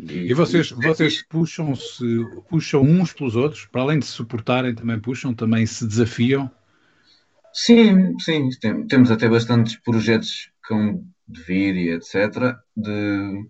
E, 0.00 0.30
e 0.30 0.34
vocês, 0.34 0.70
vocês 0.70 1.22
puxam-se, 1.22 2.04
puxam 2.48 2.82
uns 2.82 3.12
pelos 3.12 3.34
outros, 3.34 3.66
para 3.66 3.82
além 3.82 3.98
de 3.98 4.06
se 4.06 4.12
suportarem, 4.12 4.74
também 4.74 5.00
puxam, 5.00 5.34
também 5.34 5.66
se 5.66 5.86
desafiam? 5.86 6.50
Sim, 7.52 8.16
sim, 8.20 8.48
tem, 8.60 8.86
temos 8.86 9.10
até 9.10 9.28
bastantes 9.28 9.76
projetos 9.76 10.50
que 10.66 10.74
vão 10.74 11.04
de 11.26 11.42
vir 11.42 11.76
e 11.76 11.90
etc. 11.90 12.56
De, 12.76 13.44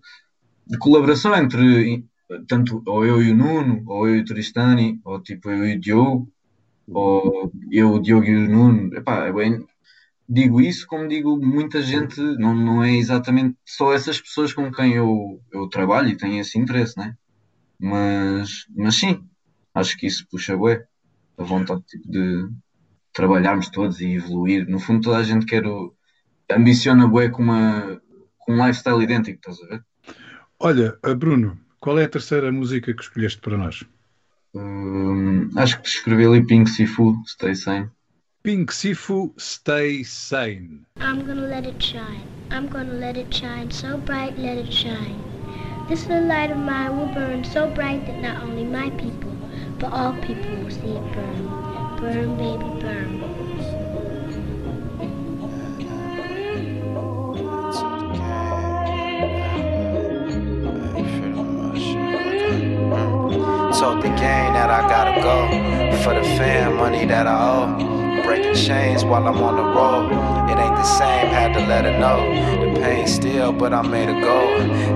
de 0.67 0.77
colaboração 0.79 1.35
entre 1.35 2.03
tanto 2.47 2.81
ou 2.85 3.05
eu 3.05 3.21
e 3.21 3.31
o 3.31 3.35
Nuno, 3.35 3.83
ou 3.85 4.07
eu 4.07 4.17
e 4.17 4.21
o 4.21 4.25
Tristani, 4.25 4.99
ou 5.03 5.21
tipo 5.21 5.49
eu 5.49 5.65
e 5.67 5.75
o 5.75 5.79
Diogo, 5.79 6.31
ou 6.87 7.51
eu, 7.71 7.93
o 7.93 7.99
Diogo 7.99 8.25
e 8.25 8.35
o 8.35 8.49
Nuno. 8.49 8.95
Epá, 8.95 9.25
é 9.25 9.33
bem, 9.33 9.65
digo 10.29 10.61
isso 10.61 10.85
como 10.87 11.07
digo 11.07 11.37
muita 11.37 11.81
gente, 11.81 12.21
não, 12.37 12.53
não 12.55 12.83
é 12.83 12.95
exatamente 12.95 13.57
só 13.65 13.91
essas 13.93 14.21
pessoas 14.21 14.53
com 14.53 14.71
quem 14.71 14.93
eu, 14.93 15.41
eu 15.51 15.67
trabalho 15.67 16.09
e 16.09 16.17
tenho 16.17 16.39
esse 16.39 16.59
interesse, 16.59 16.97
né? 16.97 17.15
Mas, 17.79 18.65
mas 18.75 18.95
sim, 18.95 19.23
acho 19.73 19.97
que 19.97 20.05
isso 20.05 20.27
puxa 20.29 20.55
bué, 20.55 20.85
a 21.37 21.43
vontade 21.43 21.81
tipo, 21.83 22.11
de 22.11 22.47
trabalharmos 23.13 23.69
todos 23.69 23.99
e 24.01 24.13
evoluir. 24.15 24.67
No 24.67 24.79
fundo, 24.79 25.01
toda 25.01 25.17
a 25.17 25.23
gente 25.23 25.45
quer 25.45 25.65
o, 25.65 25.95
ambiciona 26.51 27.07
bué 27.07 27.29
com, 27.29 27.43
uma, 27.43 28.01
com 28.37 28.53
um 28.53 28.65
lifestyle 28.67 29.01
idêntico, 29.01 29.39
estás 29.39 29.61
a 29.63 29.67
ver? 29.67 29.83
Olha, 30.59 30.97
eh, 31.03 31.15
Bruno, 31.15 31.57
qual 31.79 31.97
é 31.97 32.03
a 32.03 32.09
terceira 32.09 32.51
música 32.51 32.93
que 32.93 33.01
escolheste 33.01 33.39
para 33.39 33.57
nós? 33.57 33.85
Hum, 34.53 35.49
acho 35.55 35.81
que 35.81 35.87
escrevi 35.87 36.25
ali 36.25 36.45
Pink 36.45 36.69
Sifu, 36.69 37.15
Stay 37.25 37.55
Sane. 37.55 37.89
Pink 38.41 38.71
Sifu, 38.71 39.37
stay 39.37 40.01
sane. 40.01 40.85
I'm 40.95 41.27
gonna 41.27 41.41
let 41.41 41.65
it 41.65 41.83
shine. 41.83 42.23
I'm 42.49 42.69
gonna 42.69 42.93
let 42.93 43.17
it 43.17 43.33
shine 43.33 43.69
so 43.69 43.97
bright, 43.97 44.39
let 44.39 44.57
it 44.57 44.71
shine. 44.71 45.21
This 45.89 46.07
little 46.07 46.23
light 46.23 46.49
of 46.49 46.57
mine 46.57 46.97
will 46.97 47.13
burn 47.13 47.43
so 47.43 47.69
bright 47.69 48.05
that 48.07 48.21
not 48.21 48.41
only 48.41 48.63
my 48.63 48.91
people, 48.91 49.35
but 49.77 49.91
all 49.91 50.13
people 50.21 50.55
will 50.55 50.71
see 50.71 50.87
it 50.87 51.13
burn. 51.13 51.47
Burn, 51.99 52.37
baby, 52.37 52.79
burn. 52.79 53.19
Told 63.77 64.01
the 64.01 64.09
gang 64.15 64.53
that 64.53 64.69
I 64.69 64.87
gotta 64.87 65.21
go 65.21 65.47
for 66.03 66.13
the 66.13 66.23
fam 66.37 66.77
money 66.77 67.05
that 67.05 67.27
I 67.27 67.89
owe 67.89 67.98
breaking 68.29 68.53
chains 68.53 69.03
while 69.03 69.27
I'm 69.27 69.41
on 69.41 69.55
the 69.55 69.63
road. 69.63 70.11
It 70.51 70.59
ain't 70.63 70.75
the 70.75 70.83
same, 70.83 71.29
had 71.29 71.51
to 71.55 71.61
let 71.65 71.83
her 71.85 71.97
know. 71.97 72.19
The 72.63 72.79
pain 72.79 73.07
still, 73.07 73.51
but 73.51 73.73
I 73.73 73.81
made 73.81 74.07
a 74.07 74.21
go. 74.21 74.39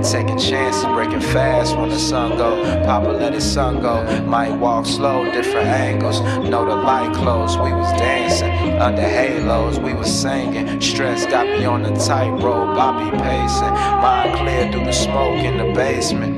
Taking 0.04 0.38
chances, 0.38 0.86
breaking 0.86 1.20
fast 1.20 1.76
when 1.76 1.90
the 1.90 1.98
sun 1.98 2.38
go. 2.38 2.64
Papa 2.86 3.10
let 3.10 3.34
his 3.34 3.44
son 3.44 3.82
go. 3.82 3.96
Might 4.28 4.54
walk 4.56 4.86
slow, 4.86 5.26
different 5.32 5.68
angles. 5.68 6.22
Know 6.48 6.64
the 6.64 6.76
light 6.76 7.12
close. 7.16 7.58
We 7.58 7.74
was 7.74 7.92
dancing 7.94 8.80
under 8.80 9.02
halos. 9.02 9.80
We 9.80 9.96
was 9.96 10.14
singing. 10.14 10.80
Stress 10.80 11.26
got 11.26 11.48
me 11.48 11.66
on 11.66 11.82
the 11.82 11.96
tightrope. 11.96 12.78
I 12.78 12.90
be 13.04 13.18
pacing. 13.18 13.74
Mind 14.04 14.38
clear 14.38 14.72
through 14.72 14.86
the 14.86 14.94
smoke 14.94 15.44
in 15.44 15.58
the 15.58 15.74
basement. 15.74 16.33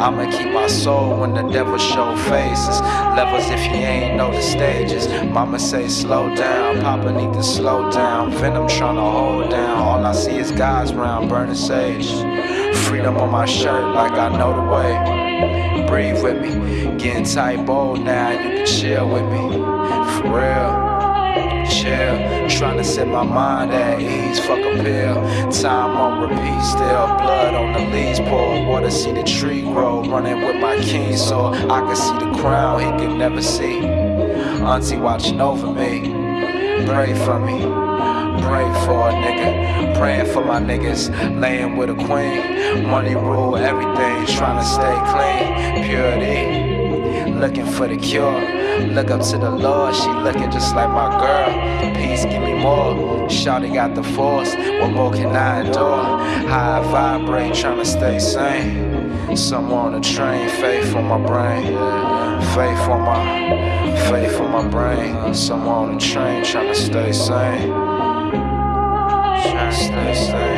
I'ma 0.00 0.30
keep 0.30 0.50
my 0.50 0.66
soul 0.66 1.20
when 1.20 1.34
the 1.34 1.42
devil 1.42 1.76
show 1.76 2.16
faces. 2.16 2.80
Levels 2.80 3.50
if 3.50 3.62
you 3.66 3.82
ain't 3.94 4.16
know 4.16 4.32
the 4.32 4.40
stages. 4.40 5.06
Mama 5.30 5.58
say 5.58 5.88
slow 5.88 6.34
down, 6.34 6.80
Papa 6.80 7.12
need 7.12 7.34
to 7.34 7.42
slow 7.42 7.90
down. 7.90 8.32
Venom 8.32 8.66
tryna 8.66 9.12
hold 9.12 9.50
down. 9.50 9.76
All 9.76 10.06
I 10.06 10.12
see 10.12 10.38
is 10.38 10.52
guys 10.52 10.94
round 10.94 11.28
burning 11.28 11.54
sage. 11.54 12.08
Freedom 12.86 13.18
on 13.18 13.30
my 13.30 13.44
shirt 13.44 13.94
like 13.94 14.12
I 14.12 14.34
know 14.38 14.54
the 14.56 14.66
way. 14.74 15.86
Breathe 15.86 16.22
with 16.22 16.40
me, 16.40 16.96
getting 16.96 17.24
tight 17.24 17.66
bold 17.66 18.00
now. 18.00 18.30
You 18.30 18.38
can 18.38 18.66
chill 18.66 19.06
with 19.06 19.24
me, 19.24 19.58
for 20.16 20.34
real 20.34 20.89
Trying 21.70 22.78
to 22.78 22.84
set 22.84 23.06
my 23.06 23.22
mind 23.22 23.72
at 23.72 24.00
ease, 24.00 24.40
fuck 24.40 24.58
a 24.58 24.82
pill. 24.82 25.14
Time 25.52 25.96
on 25.96 26.20
repeat, 26.20 26.62
still 26.62 27.06
blood 27.16 27.54
on 27.54 27.72
the 27.72 27.80
leaves. 27.94 28.18
Pour 28.20 28.66
water, 28.66 28.90
see 28.90 29.12
the 29.12 29.22
tree 29.22 29.62
grow. 29.62 30.02
Running 30.02 30.44
with 30.44 30.56
my 30.56 30.76
king, 30.80 31.16
so 31.16 31.46
I 31.46 31.80
can 31.80 31.96
see 31.96 32.18
the 32.18 32.32
crown 32.40 32.80
he 32.80 33.06
could 33.06 33.16
never 33.16 33.40
see. 33.40 33.78
Auntie 33.80 34.98
watching 34.98 35.40
over 35.40 35.68
me, 35.68 36.00
pray 36.86 37.14
for 37.24 37.38
me. 37.38 37.60
Pray 38.42 38.66
for 38.84 39.08
a 39.08 39.12
nigga, 39.12 39.96
praying 39.96 40.26
for 40.32 40.44
my 40.44 40.60
niggas, 40.60 41.08
laying 41.40 41.76
with 41.76 41.90
a 41.90 41.94
queen. 41.94 42.88
Money 42.88 43.14
rule 43.14 43.56
everything, 43.56 44.26
trying 44.36 44.58
to 44.58 44.66
stay 44.66 44.96
clean. 45.12 45.84
Purity, 45.84 46.89
looking 47.40 47.64
for 47.64 47.88
the 47.88 47.96
cure. 47.96 48.40
Look 48.88 49.10
up 49.10 49.22
to 49.30 49.38
the 49.38 49.50
Lord, 49.50 49.94
she 49.94 50.08
looking 50.08 50.50
just 50.50 50.74
like 50.74 50.90
my 50.90 51.08
girl. 51.18 51.94
Peace, 51.94 52.24
give 52.24 52.42
me 52.42 52.54
more. 52.54 53.28
Shawty 53.28 53.72
got 53.72 53.94
the 53.94 54.02
force, 54.02 54.54
what 54.54 54.90
more 54.90 55.12
can 55.12 55.34
I 55.34 55.60
endure? 55.60 56.18
High 56.48 56.82
vibrate, 56.90 57.54
trying 57.54 57.78
to 57.78 57.84
stay 57.84 58.18
sane. 58.18 59.36
Someone 59.36 59.94
on 59.94 60.00
the 60.00 60.00
train, 60.00 60.48
faith 60.48 60.94
on 60.94 61.04
my 61.04 61.18
brain. 61.26 61.66
Faith 62.54 62.88
on 62.90 63.00
my, 63.02 63.96
faith 64.10 64.38
on 64.40 64.50
my 64.50 64.68
brain. 64.68 65.34
Someone 65.34 65.90
on 65.90 65.94
the 65.94 66.00
train, 66.00 66.44
trying 66.44 66.68
to 66.68 66.74
stay 66.74 67.12
sane. 67.12 67.72
stay 69.72 70.14
sane. 70.14 70.49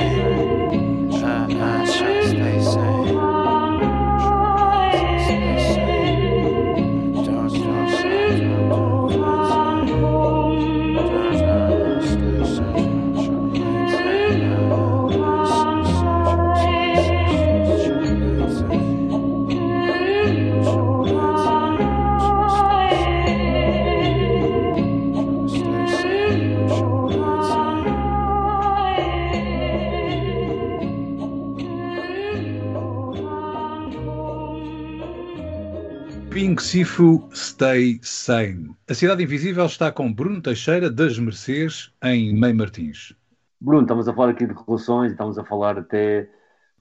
Sifu 36.72 37.28
Stay 37.34 38.00
Sane. 38.02 38.74
A 38.88 38.94
Cidade 38.94 39.22
Invisível 39.22 39.66
está 39.66 39.92
com 39.92 40.10
Bruno 40.10 40.40
Teixeira 40.40 40.90
das 40.90 41.18
Mercês 41.18 41.92
em 42.02 42.34
Mei 42.34 42.54
Martins. 42.54 43.14
Bruno, 43.60 43.82
estamos 43.82 44.08
a 44.08 44.14
falar 44.14 44.30
aqui 44.30 44.46
de 44.46 44.54
relações, 44.54 45.12
estamos 45.12 45.38
a 45.38 45.44
falar 45.44 45.78
até 45.78 46.30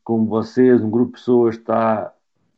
como 0.01 0.27
vocês, 0.27 0.81
um 0.81 0.89
grupo 0.89 1.07
de 1.07 1.19
pessoas, 1.19 1.57
está 1.57 2.09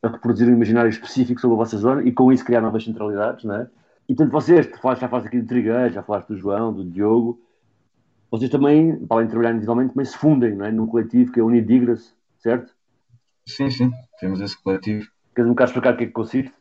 a 0.04 0.08
reproduzir 0.08 0.48
um 0.48 0.54
imaginário 0.54 0.92
específico 0.92 1.42
sobre 1.42 1.56
a 1.56 1.58
vossa 1.58 1.76
zona 1.76 2.04
e 2.04 2.12
com 2.12 2.32
isso 2.32 2.46
criar 2.46 2.62
novas 2.62 2.84
centralidades, 2.84 3.46
não 3.46 3.56
é? 3.56 3.68
E 4.08 4.14
tanto 4.14 4.32
vocês, 4.32 4.68
já 4.68 5.08
falaste 5.08 5.26
aqui 5.26 5.42
do 5.42 5.48
Trigueiro, 5.48 5.92
já 5.92 6.04
falaste 6.04 6.28
do 6.28 6.38
João, 6.38 6.72
do 6.72 6.86
Diogo, 6.86 7.42
vocês 8.30 8.52
também, 8.52 8.96
para 9.08 9.18
além 9.18 9.26
de 9.26 9.32
trabalhar 9.32 9.54
individualmente, 9.54 9.94
também 9.94 10.06
se 10.06 10.16
fundem 10.16 10.56
não 10.56 10.66
é? 10.66 10.72
num 10.72 10.86
coletivo 10.86 11.32
que 11.32 11.40
é 11.40 11.44
o 11.44 11.48
Unidigras, 11.48 12.16
certo? 12.38 12.72
Sim, 13.48 13.72
sim, 13.72 13.92
temos 14.20 14.40
esse 14.40 14.62
coletivo. 14.62 15.08
Queres 15.34 15.50
um 15.50 15.54
bocado 15.56 15.72
explicar 15.72 15.96
o 15.96 15.98
que 15.98 16.04
é 16.04 16.06
que 16.06 16.14
consiste? 16.14 16.54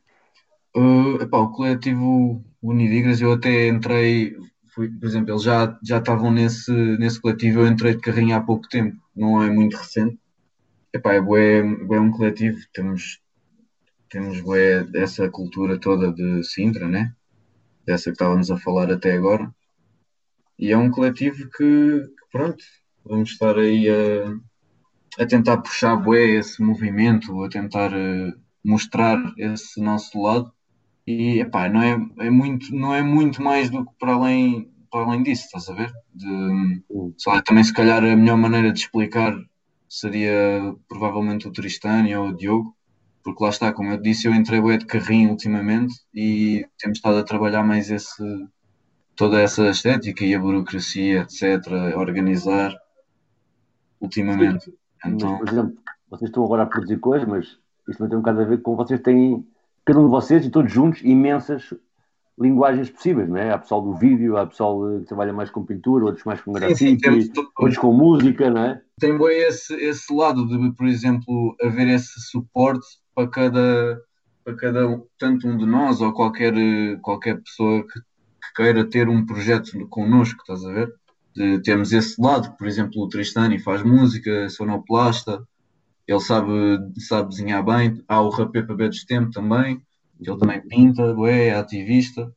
Uh, 0.74 1.20
epá, 1.20 1.38
o 1.38 1.52
coletivo 1.52 2.42
Unidigras, 2.62 3.20
eu 3.20 3.32
até 3.32 3.68
entrei, 3.68 4.34
fui, 4.74 4.88
por 4.88 5.06
exemplo, 5.06 5.32
eles 5.32 5.42
já, 5.42 5.78
já 5.84 5.98
estavam 5.98 6.30
nesse, 6.30 6.72
nesse 6.72 7.20
coletivo, 7.20 7.60
eu 7.60 7.66
entrei 7.66 7.94
de 7.94 8.00
carrinho 8.00 8.36
há 8.36 8.40
pouco 8.40 8.66
tempo, 8.68 8.96
não 9.14 9.42
é 9.42 9.50
muito 9.50 9.76
recente. 9.76 10.18
Epá, 10.92 11.12
é, 11.14 11.20
bué, 11.20 11.62
um 11.62 12.10
coletivo, 12.10 12.58
temos, 12.72 13.20
temos 14.08 14.40
bué 14.40 14.86
essa 14.94 15.28
cultura 15.28 15.78
toda 15.78 16.10
de 16.12 16.42
Sintra, 16.44 16.88
né? 16.88 17.14
Dessa 17.84 18.04
que 18.04 18.12
estávamos 18.12 18.50
a 18.50 18.56
falar 18.56 18.90
até 18.90 19.12
agora. 19.12 19.54
E 20.58 20.70
é 20.70 20.76
um 20.76 20.90
coletivo 20.90 21.50
que, 21.50 22.00
que 22.00 22.26
pronto, 22.30 22.64
vamos 23.04 23.30
estar 23.30 23.58
aí 23.58 23.88
a, 23.90 25.22
a 25.22 25.26
tentar 25.26 25.58
puxar 25.58 25.96
bué 25.96 26.36
esse 26.36 26.62
movimento, 26.62 27.42
a 27.44 27.48
tentar 27.48 27.92
uh, 27.92 28.32
mostrar 28.64 29.18
esse 29.36 29.80
nosso 29.80 30.22
lado 30.22 30.52
e 31.06 31.40
epá, 31.40 31.68
não 31.68 31.82
é, 31.82 32.26
é 32.26 32.30
muito 32.30 32.74
não 32.74 32.94
é 32.94 33.02
muito 33.02 33.42
mais 33.42 33.70
do 33.70 33.84
que 33.84 33.92
para 33.98 34.14
além 34.14 34.70
para 34.90 35.04
além 35.04 35.22
disso 35.22 35.44
estás 35.46 35.68
a 35.68 35.74
ver 35.74 35.92
de, 36.14 36.82
só, 37.16 37.40
também 37.42 37.64
se 37.64 37.72
calhar 37.72 38.04
a 38.04 38.16
melhor 38.16 38.36
maneira 38.36 38.72
de 38.72 38.78
explicar 38.78 39.34
seria 39.88 40.74
provavelmente 40.88 41.48
o 41.48 41.52
Tristânia 41.52 42.20
ou 42.20 42.28
o 42.28 42.36
Diogo 42.36 42.76
porque 43.22 43.42
lá 43.42 43.50
está, 43.50 43.72
como 43.72 43.92
eu 43.92 43.98
disse, 43.98 44.26
eu 44.26 44.34
entrei 44.34 44.60
bué 44.60 44.76
de 44.76 44.86
carrinho 44.86 45.30
ultimamente 45.30 45.94
e 46.12 46.66
temos 46.78 46.98
estado 46.98 47.18
a 47.18 47.24
trabalhar 47.24 47.62
mais 47.62 47.90
esse 47.90 48.22
toda 49.14 49.40
essa 49.40 49.68
estética 49.68 50.24
e 50.24 50.34
a 50.34 50.40
burocracia, 50.40 51.20
etc, 51.20 51.94
a 51.94 51.98
organizar 51.98 52.74
ultimamente. 54.00 54.64
Sim. 54.64 54.72
Então, 55.06 55.30
Mas, 55.32 55.38
por 55.38 55.48
exemplo, 55.48 55.76
vocês 56.10 56.28
estão 56.28 56.44
agora 56.44 56.62
a 56.62 56.66
produzir 56.66 56.98
coisas, 56.98 57.28
mas 57.28 57.44
isto 57.88 57.98
também 57.98 58.10
tem 58.10 58.18
um 58.18 58.22
bocado 58.22 58.40
a 58.40 58.44
ver 58.44 58.62
com 58.62 58.76
vocês 58.76 59.00
têm 59.00 59.46
cada 59.84 60.00
um 60.00 60.04
de 60.04 60.10
vocês 60.10 60.44
e 60.44 60.50
todos 60.50 60.72
juntos 60.72 61.02
imensas 61.02 61.74
linguagens 62.38 62.90
possíveis, 62.90 63.28
não 63.28 63.36
é? 63.36 63.52
Há 63.52 63.58
pessoal 63.58 63.82
do 63.82 63.94
vídeo, 63.94 64.36
há 64.36 64.46
pessoal 64.46 64.98
que 64.98 65.06
trabalha 65.06 65.32
mais 65.32 65.50
com 65.50 65.64
pintura, 65.64 66.04
outros 66.04 66.24
mais 66.24 66.40
com 66.40 66.52
grafite, 66.52 67.08
outros 67.58 67.78
com 67.78 67.92
música, 67.92 68.50
não 68.50 68.64
é? 68.64 68.82
Tem 68.98 69.16
bem 69.18 69.42
esse, 69.42 69.74
esse 69.74 70.12
lado 70.12 70.46
de, 70.46 70.72
por 70.72 70.86
exemplo, 70.86 71.54
haver 71.62 71.88
esse 71.88 72.20
suporte 72.20 72.86
para 73.14 73.28
cada, 73.28 74.02
para 74.44 74.56
cada 74.56 75.02
tanto 75.18 75.46
um 75.46 75.56
de 75.56 75.66
nós 75.66 76.00
ou 76.00 76.12
qualquer, 76.12 76.54
qualquer 77.02 77.40
pessoa 77.42 77.82
que, 77.86 78.00
que 78.00 78.54
queira 78.56 78.88
ter 78.88 79.08
um 79.08 79.26
projeto 79.26 79.86
connosco, 79.88 80.40
estás 80.40 80.64
a 80.64 80.72
ver? 80.72 80.92
De, 81.34 81.60
temos 81.60 81.92
esse 81.92 82.20
lado, 82.20 82.56
por 82.56 82.66
exemplo, 82.66 83.02
o 83.02 83.08
Tristani 83.08 83.58
faz 83.58 83.82
música, 83.82 84.48
sonoplasta, 84.48 85.46
ele 86.06 86.20
sabe, 86.20 86.50
sabe 86.98 87.30
desenhar 87.30 87.64
bem. 87.64 88.02
Há 88.08 88.20
o 88.20 88.30
Rapé 88.30 88.62
para 88.62 88.74
Bedes 88.74 89.04
Tempo 89.04 89.30
também, 89.30 89.80
ele 90.20 90.38
também 90.38 90.60
pinta, 90.66 91.02
é, 91.26 91.54
ativista. 91.54 92.32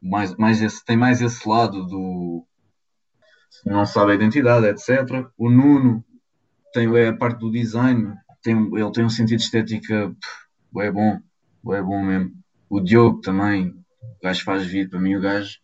Mais, 0.00 0.36
mais 0.36 0.60
esse, 0.60 0.84
tem 0.84 0.96
mais 0.96 1.22
esse 1.22 1.48
lado 1.48 1.86
do 1.86 2.46
não 3.64 3.86
sabe 3.86 4.12
a 4.12 4.14
identidade, 4.14 4.66
etc. 4.66 5.26
O 5.38 5.48
Nuno 5.48 6.04
tem 6.72 6.94
é, 6.96 7.08
a 7.08 7.16
parte 7.16 7.38
do 7.38 7.50
design, 7.50 8.14
tem, 8.42 8.56
ele 8.56 8.92
tem 8.92 9.04
um 9.04 9.08
sentido 9.08 9.38
de 9.38 9.44
estética 9.44 10.14
é 10.76 10.90
bom, 10.90 11.20
é 11.72 11.82
bom 11.82 12.04
mesmo. 12.04 12.32
O 12.68 12.80
Diogo 12.80 13.20
também, 13.20 13.68
o 13.68 14.22
gajo 14.22 14.44
faz 14.44 14.66
vídeo, 14.66 14.90
para 14.90 15.00
mim 15.00 15.14
o 15.14 15.20
gajo, 15.20 15.58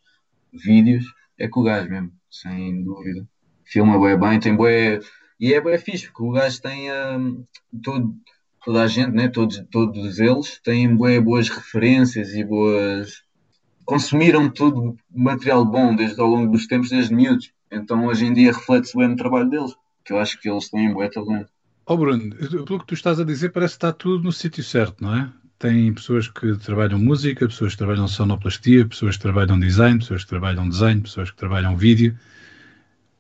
vídeos, 0.53 1.05
é 1.37 1.49
com 1.49 1.61
o 1.61 1.65
gajo 1.65 1.91
mesmo, 1.91 2.13
sem 2.31 2.83
dúvida. 2.85 3.27
Filma 3.65 4.01
bem, 4.01 4.19
bem 4.19 4.41
tem 4.41 4.57
bué 4.57 5.01
e 5.41 5.55
é 5.55 5.61
bem 5.61 5.79
fixe, 5.79 6.07
porque 6.07 6.23
o 6.23 6.33
gajo 6.33 6.61
tem 6.61 6.93
um, 6.93 7.45
todo, 7.83 8.15
toda 8.63 8.83
a 8.83 8.87
gente, 8.87 9.13
né? 9.13 9.27
todos, 9.29 9.65
todos 9.71 10.19
eles 10.19 10.61
têm 10.63 10.95
bem 10.95 11.19
boas 11.21 11.49
referências 11.49 12.35
e 12.35 12.45
boas. 12.45 13.23
consumiram 13.87 14.51
tudo 14.51 14.97
material 15.11 15.65
bom 15.65 15.97
desde 15.97 16.21
ao 16.21 16.29
longo 16.29 16.53
dos 16.53 16.67
tempos, 16.67 16.91
desde 16.91 17.15
miúdos. 17.15 17.51
Então 17.73 18.05
hoje 18.05 18.27
em 18.27 18.35
dia 18.35 18.53
reflete-se 18.53 18.95
bem 18.97 19.09
no 19.09 19.17
trabalho 19.17 19.49
deles, 19.49 19.75
que 20.05 20.13
eu 20.13 20.19
acho 20.19 20.39
que 20.39 20.51
eles 20.51 20.69
têm 20.69 20.93
bué 20.93 21.09
talento. 21.09 21.49
Oh 21.87 21.97
Bruno, 21.97 22.35
pelo 22.67 22.79
que 22.81 22.87
tu 22.87 22.95
estás 22.95 23.19
a 23.19 23.25
dizer, 23.25 23.51
parece 23.51 23.75
que 23.75 23.79
está 23.79 23.93
tudo 23.93 24.23
no 24.23 24.33
sítio 24.33 24.63
certo, 24.63 25.03
não 25.03 25.17
é? 25.17 25.33
Tem 25.59 25.93
pessoas 25.93 26.29
que 26.29 26.57
trabalham 26.59 26.99
música, 26.99 27.47
pessoas 27.47 27.73
que 27.73 27.79
trabalham 27.79 28.07
sonoplastia, 28.07 28.87
pessoas 28.87 29.17
que 29.17 29.23
trabalham 29.23 29.59
design, 29.59 29.99
pessoas 29.99 30.23
que 30.23 30.31
trabalham 30.31 30.69
desenho, 30.69 31.03
pessoas 31.03 31.31
que 31.31 31.37
trabalham 31.37 31.77
vídeo. 31.77 32.17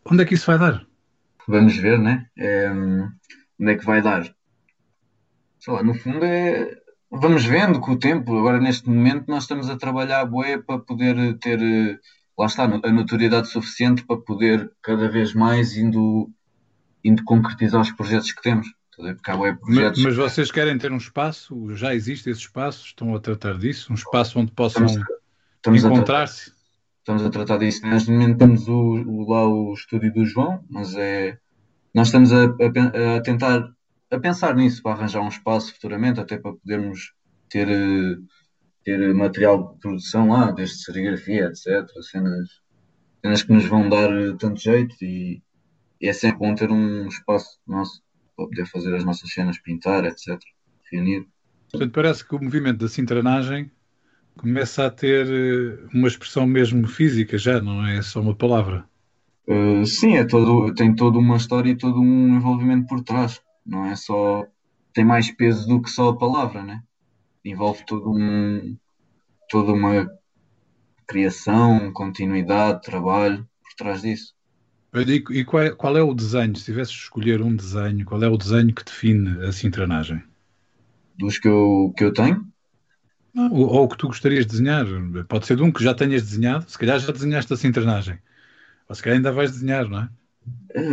Onde 0.05 0.23
é 0.23 0.27
que 0.27 0.35
isso 0.35 0.47
vai 0.47 0.59
dar? 0.59 0.90
Vamos 1.47 1.77
ver, 1.77 1.99
né? 1.99 2.27
É, 2.37 2.71
onde 2.71 3.73
é 3.73 3.75
que 3.77 3.85
vai 3.85 4.01
dar? 4.03 4.25
Sei 5.59 5.73
lá, 5.73 5.83
no 5.83 5.95
fundo 5.95 6.25
é. 6.25 6.79
Vamos 7.13 7.45
vendo 7.45 7.81
com 7.81 7.93
o 7.93 7.99
tempo. 7.99 8.39
Agora, 8.39 8.61
neste 8.61 8.89
momento, 8.89 9.25
nós 9.27 9.43
estamos 9.43 9.69
a 9.69 9.77
trabalhar 9.77 10.21
a 10.21 10.25
boé 10.25 10.59
para 10.59 10.79
poder 10.79 11.37
ter, 11.39 11.59
lá 12.39 12.47
está, 12.47 12.65
a 12.65 12.93
notoriedade 12.93 13.49
suficiente 13.49 14.05
para 14.05 14.17
poder 14.17 14.71
cada 14.81 15.09
vez 15.09 15.35
mais 15.35 15.77
indo, 15.77 16.31
indo 17.03 17.25
concretizar 17.25 17.81
os 17.81 17.91
projetos 17.91 18.31
que 18.31 18.41
temos. 18.41 18.69
Mas, 19.63 19.99
mas 20.05 20.17
vocês 20.17 20.53
querem 20.53 20.79
ter 20.79 20.93
um 20.93 20.99
espaço? 20.99 21.75
Já 21.75 21.95
existe 21.95 22.31
esse 22.31 22.41
espaço? 22.43 22.87
Estão 22.87 23.15
a 23.15 23.19
tratar 23.19 23.59
disso? 23.59 23.91
Um 23.91 23.97
espaço 23.97 24.39
onde 24.39 24.53
possam 24.53 24.87
encontrar-se? 25.67 26.53
Estamos 27.11 27.25
a 27.25 27.31
tratar 27.31 27.59
disso. 27.59 27.85
Neste 27.87 28.11
momento 28.11 28.39
temos 28.39 28.69
o, 28.69 28.73
o, 28.73 29.29
lá 29.29 29.47
o 29.49 29.75
estúdio 29.75 30.13
do 30.13 30.25
João, 30.25 30.65
mas 30.71 30.95
é 30.95 31.39
nós 31.93 32.07
estamos 32.09 32.33
a, 32.33 32.45
a, 32.45 33.17
a, 33.17 33.21
tentar 33.21 33.69
a 34.11 34.19
pensar 34.19 34.55
nisso 34.55 34.81
para 34.83 34.93
arranjar 34.93 35.21
um 35.21 35.29
espaço 35.29 35.75
futuramente, 35.75 36.21
até 36.21 36.39
para 36.39 36.53
podermos 36.53 37.13
ter, 37.49 37.67
ter 38.85 39.13
material 39.13 39.73
de 39.73 39.81
produção 39.81 40.29
lá, 40.29 40.53
desde 40.53 40.85
serigrafia, 40.85 41.47
etc. 41.47 41.89
Cenas, 42.03 42.49
cenas 43.21 43.43
que 43.43 43.53
nos 43.53 43.65
vão 43.65 43.89
dar 43.89 44.09
tanto 44.39 44.61
jeito 44.61 44.95
e, 45.03 45.43
e 46.01 46.09
é 46.09 46.13
sempre 46.13 46.39
bom 46.39 46.55
ter 46.55 46.71
um 46.71 47.09
espaço 47.09 47.59
nosso 47.67 48.03
para 48.37 48.47
poder 48.47 48.67
fazer 48.67 48.95
as 48.95 49.05
nossas 49.05 49.33
cenas, 49.33 49.59
pintar, 49.59 50.05
etc. 50.05 50.39
Reunir. 50.93 51.27
Portanto, 51.73 51.93
parece 51.93 52.25
que 52.25 52.35
o 52.35 52.43
movimento 52.43 52.79
da 52.79 52.89
cintranagem 52.89 53.71
começa 54.37 54.87
a 54.87 54.91
ter 54.91 55.27
eh, 55.27 55.79
uma 55.93 56.09
expressão 56.09 56.47
mesmo 56.47 56.87
física 56.87 57.37
já, 57.37 57.61
não 57.61 57.87
é 57.87 58.01
só 58.03 58.21
uma 58.21 58.35
palavra. 58.35 58.85
Uh, 59.47 59.85
sim, 59.85 60.17
é 60.17 60.25
todo, 60.25 60.73
tem 60.75 60.95
toda 60.95 61.19
uma 61.19 61.37
história 61.37 61.71
e 61.71 61.77
todo 61.77 62.01
um 62.01 62.37
envolvimento 62.37 62.87
por 62.87 63.03
trás. 63.03 63.41
Não 63.67 63.87
é 63.87 63.97
só. 63.97 64.47
Tem 64.93 65.05
mais 65.05 65.31
peso 65.31 65.67
do 65.67 65.83
que 65.83 65.91
só 65.91 66.11
a 66.11 66.17
palavra, 66.17 66.63
né? 66.63 66.83
Envolve 67.45 67.85
todo 67.85 68.11
um, 68.11 68.77
toda 69.49 69.73
uma 69.73 70.09
criação, 71.07 71.93
continuidade, 71.93 72.83
trabalho 72.83 73.47
por 73.63 73.75
trás 73.77 74.03
disso. 74.03 74.35
E, 74.95 75.39
e 75.39 75.45
qual, 75.45 75.63
é, 75.63 75.71
qual, 75.71 75.97
é, 75.97 76.03
o 76.03 76.15
desenho? 76.15 76.57
Se 76.57 76.65
tivesse 76.65 76.93
de 76.93 76.99
escolher 76.99 77.43
um 77.43 77.55
desenho, 77.55 78.05
qual 78.05 78.23
é 78.23 78.29
o 78.29 78.37
desenho 78.37 78.75
que 78.75 78.85
define 78.85 79.45
a 79.45 79.53
cintranagem? 79.53 80.23
Dos 81.17 81.39
que 81.39 81.49
eu, 81.49 81.93
que 81.97 82.05
eu 82.05 82.13
tenho? 82.13 82.50
Ou, 83.35 83.69
ou 83.69 83.89
que 83.89 83.97
tu 83.97 84.09
gostarias 84.09 84.45
de 84.45 84.53
desenhar. 84.53 84.87
Pode 85.29 85.47
ser 85.47 85.57
de 85.57 85.63
um 85.63 85.73
que 85.73 85.83
já 85.83 85.95
tenhas 85.95 86.23
desenhado. 86.23 86.69
Se 86.69 86.79
calhar 86.79 86.99
já 86.99 87.13
desenhaste 87.13 87.53
a 87.53 87.57
cintranagem. 87.57 88.19
Ou 88.89 88.95
se 88.95 89.03
calhar 89.03 89.17
ainda 89.17 89.33
vais 89.33 89.53
desenhar, 89.53 89.89
não 89.89 90.01
é? 90.01 90.09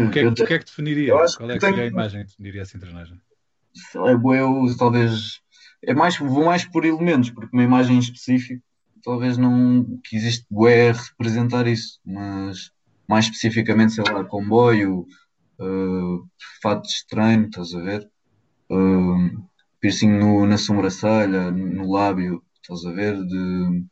O 0.06 0.12
que, 0.12 0.20
é, 0.20 0.28
o 0.28 0.34
que 0.34 0.54
é 0.54 0.60
que 0.60 0.66
definiria? 0.66 1.14
Qual 1.14 1.52
é 1.52 1.58
que 1.58 1.66
seria 1.66 1.84
a 1.84 1.88
imagem 1.88 2.22
que 2.22 2.30
definiria 2.30 2.62
essa 2.62 2.78
internagem? 2.78 3.20
É, 3.96 4.12
eu 4.12 4.78
talvez. 4.78 5.42
É 5.84 5.94
mais, 5.94 6.18
vou 6.18 6.46
mais 6.46 6.66
por 6.66 6.86
elementos, 6.86 7.30
porque 7.30 7.56
uma 7.56 7.64
imagem 7.64 8.00
específica 8.00 8.62
talvez 9.08 9.38
não 9.38 9.86
que 10.04 10.18
existe 10.18 10.46
bué 10.52 10.92
representar 10.92 11.66
isso, 11.66 11.98
mas 12.06 12.72
mais 13.08 13.24
especificamente, 13.24 13.94
sei 13.94 14.04
lá, 14.04 14.22
comboio, 14.26 15.08
uh, 15.60 16.28
fato 16.62 16.84
de 16.84 17.08
treino, 17.08 17.46
estás 17.46 17.74
a 17.74 17.80
ver? 17.80 18.10
Uh, 18.70 19.47
piercing 19.80 20.18
no, 20.18 20.46
na 20.46 20.58
sobrancelha, 20.58 21.52
no 21.52 21.92
lábio, 21.92 22.44
estás 22.62 22.86
a 22.86 22.92
ver? 22.92 23.16
De, 23.26 23.86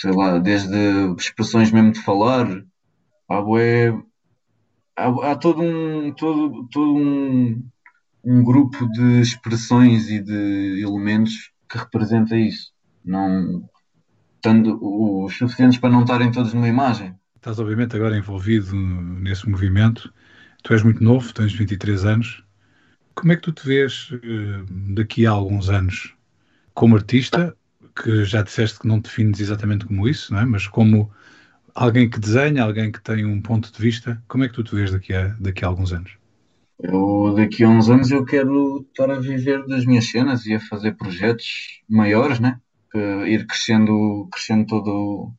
sei 0.00 0.12
lá, 0.12 0.38
desde 0.38 0.74
expressões 1.18 1.70
mesmo 1.70 1.92
de 1.92 2.00
falar, 2.00 2.64
há 3.28 3.40
bué, 3.40 3.90
há, 4.96 5.32
há 5.32 5.36
todo 5.36 5.62
um, 5.62 6.12
todo, 6.12 6.68
todo 6.68 6.96
um, 6.96 7.62
um 8.24 8.44
grupo 8.44 8.88
de 8.90 9.20
expressões 9.20 10.08
e 10.08 10.20
de 10.20 10.82
elementos 10.82 11.52
que 11.68 11.78
representa 11.78 12.36
isso. 12.36 12.72
Não, 13.04 13.68
tendo 14.44 14.78
os 14.80 15.36
suficientes 15.36 15.78
para 15.78 15.90
não 15.90 16.02
estarem 16.02 16.30
todos 16.30 16.52
numa 16.52 16.68
imagem. 16.68 17.14
Estás 17.34 17.58
obviamente 17.58 17.96
agora 17.96 18.16
envolvido 18.16 18.74
nesse 18.74 19.48
movimento. 19.48 20.12
Tu 20.62 20.72
és 20.72 20.82
muito 20.82 21.02
novo, 21.02 21.32
tens 21.32 21.52
23 21.54 22.04
anos. 22.04 22.43
Como 23.14 23.32
é 23.32 23.36
que 23.36 23.42
tu 23.42 23.52
te 23.52 23.66
vês 23.66 24.10
eh, 24.12 24.64
daqui 24.94 25.26
a 25.26 25.30
alguns 25.30 25.68
anos 25.68 26.14
como 26.74 26.96
artista, 26.96 27.56
que 27.94 28.24
já 28.24 28.42
disseste 28.42 28.80
que 28.80 28.88
não 28.88 29.00
te 29.00 29.04
defines 29.04 29.40
exatamente 29.40 29.86
como 29.86 30.08
isso, 30.08 30.32
não 30.32 30.40
é? 30.40 30.44
mas 30.44 30.66
como 30.66 31.10
alguém 31.74 32.10
que 32.10 32.18
desenha, 32.18 32.62
alguém 32.62 32.90
que 32.90 33.00
tem 33.00 33.24
um 33.24 33.40
ponto 33.40 33.72
de 33.72 33.80
vista, 33.80 34.22
como 34.26 34.44
é 34.44 34.48
que 34.48 34.54
tu 34.54 34.64
te 34.64 34.74
vês 34.74 34.90
daqui 34.90 35.14
a, 35.14 35.28
daqui 35.40 35.64
a 35.64 35.68
alguns 35.68 35.92
anos? 35.92 36.16
Eu, 36.78 37.32
daqui 37.36 37.62
a 37.62 37.68
uns 37.68 37.88
anos 37.88 38.10
eu 38.10 38.24
quero 38.24 38.84
estar 38.88 39.10
a 39.10 39.20
viver 39.20 39.64
das 39.66 39.84
minhas 39.84 40.06
cenas 40.06 40.44
e 40.44 40.54
a 40.54 40.60
fazer 40.60 40.96
projetos 40.96 41.80
maiores, 41.88 42.40
né? 42.40 42.60
ir 43.26 43.46
crescendo, 43.46 44.28
crescendo 44.30 44.66
todo, 44.66 45.32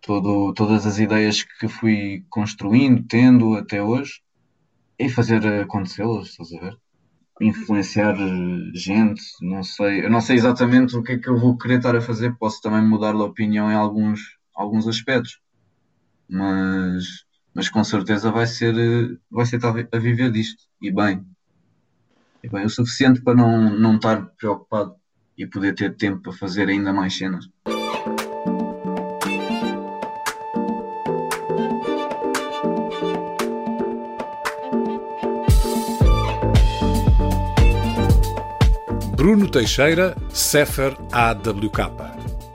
todo, 0.00 0.52
todas 0.54 0.86
as 0.86 0.98
ideias 0.98 1.42
que 1.42 1.68
fui 1.68 2.24
construindo, 2.28 3.02
tendo 3.04 3.54
até 3.54 3.82
hoje 3.82 4.20
e 4.98 5.08
fazer 5.08 5.46
acontecê-las, 5.60 6.28
estás 6.28 6.52
a 6.52 6.60
ver? 6.60 6.76
Influenciar 7.40 8.16
gente, 8.74 9.22
não 9.40 9.62
sei, 9.62 10.04
eu 10.04 10.10
não 10.10 10.20
sei 10.20 10.36
exatamente 10.36 10.96
o 10.96 11.02
que 11.02 11.12
é 11.12 11.18
que 11.18 11.28
eu 11.28 11.38
vou 11.38 11.56
querer 11.56 11.76
estar 11.78 11.94
a 11.94 12.00
fazer, 12.00 12.34
posso 12.36 12.60
também 12.60 12.82
mudar 12.82 13.12
de 13.12 13.22
opinião 13.22 13.70
em 13.70 13.74
alguns, 13.74 14.36
alguns 14.52 14.88
aspectos, 14.88 15.40
mas, 16.28 17.24
mas 17.54 17.68
com 17.68 17.84
certeza 17.84 18.32
vai 18.32 18.46
ser, 18.46 18.74
vai 19.30 19.46
ser 19.46 19.60
a 19.64 19.98
viver 19.98 20.32
disto, 20.32 20.64
e 20.82 20.90
bem, 20.90 21.24
e 22.42 22.48
bem 22.48 22.64
o 22.64 22.70
suficiente 22.70 23.20
para 23.22 23.34
não, 23.34 23.70
não 23.70 23.96
estar 23.96 24.26
preocupado 24.36 24.96
e 25.36 25.46
poder 25.46 25.74
ter 25.74 25.94
tempo 25.96 26.20
para 26.22 26.32
fazer 26.32 26.68
ainda 26.68 26.92
mais 26.92 27.16
cenas. 27.16 27.48
Bruno 39.18 39.48
Teixeira, 39.48 40.16
Sefer 40.32 40.96
AWK. 41.10 41.90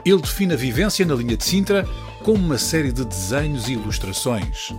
Ele 0.05 0.21
define 0.21 0.53
a 0.53 0.55
vivência 0.55 1.05
na 1.05 1.13
linha 1.13 1.35
de 1.35 1.43
Sintra 1.43 1.85
como 2.23 2.37
uma 2.37 2.57
série 2.57 2.93
de 2.93 3.03
desenhos 3.03 3.67
e 3.67 3.73
ilustrações. 3.73 4.73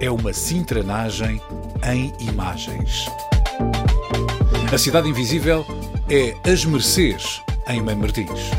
É 0.00 0.10
uma 0.10 0.32
cintranagem 0.32 1.38
em 1.92 2.10
imagens. 2.26 3.04
A 4.72 4.78
Cidade 4.78 5.10
Invisível 5.10 5.62
é 6.08 6.34
As 6.50 6.64
Mercês, 6.64 7.42
em 7.68 7.82
Mãe 7.82 7.94
Martins. 7.94 8.50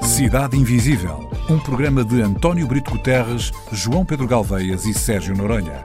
Cidade 0.00 0.56
Invisível, 0.56 1.28
um 1.50 1.58
programa 1.58 2.02
de 2.02 2.22
António 2.22 2.66
Brito 2.66 2.92
Guterres, 2.92 3.52
João 3.70 4.06
Pedro 4.06 4.26
Galveias 4.26 4.86
e 4.86 4.94
Sérgio 4.94 5.36
Noronha, 5.36 5.84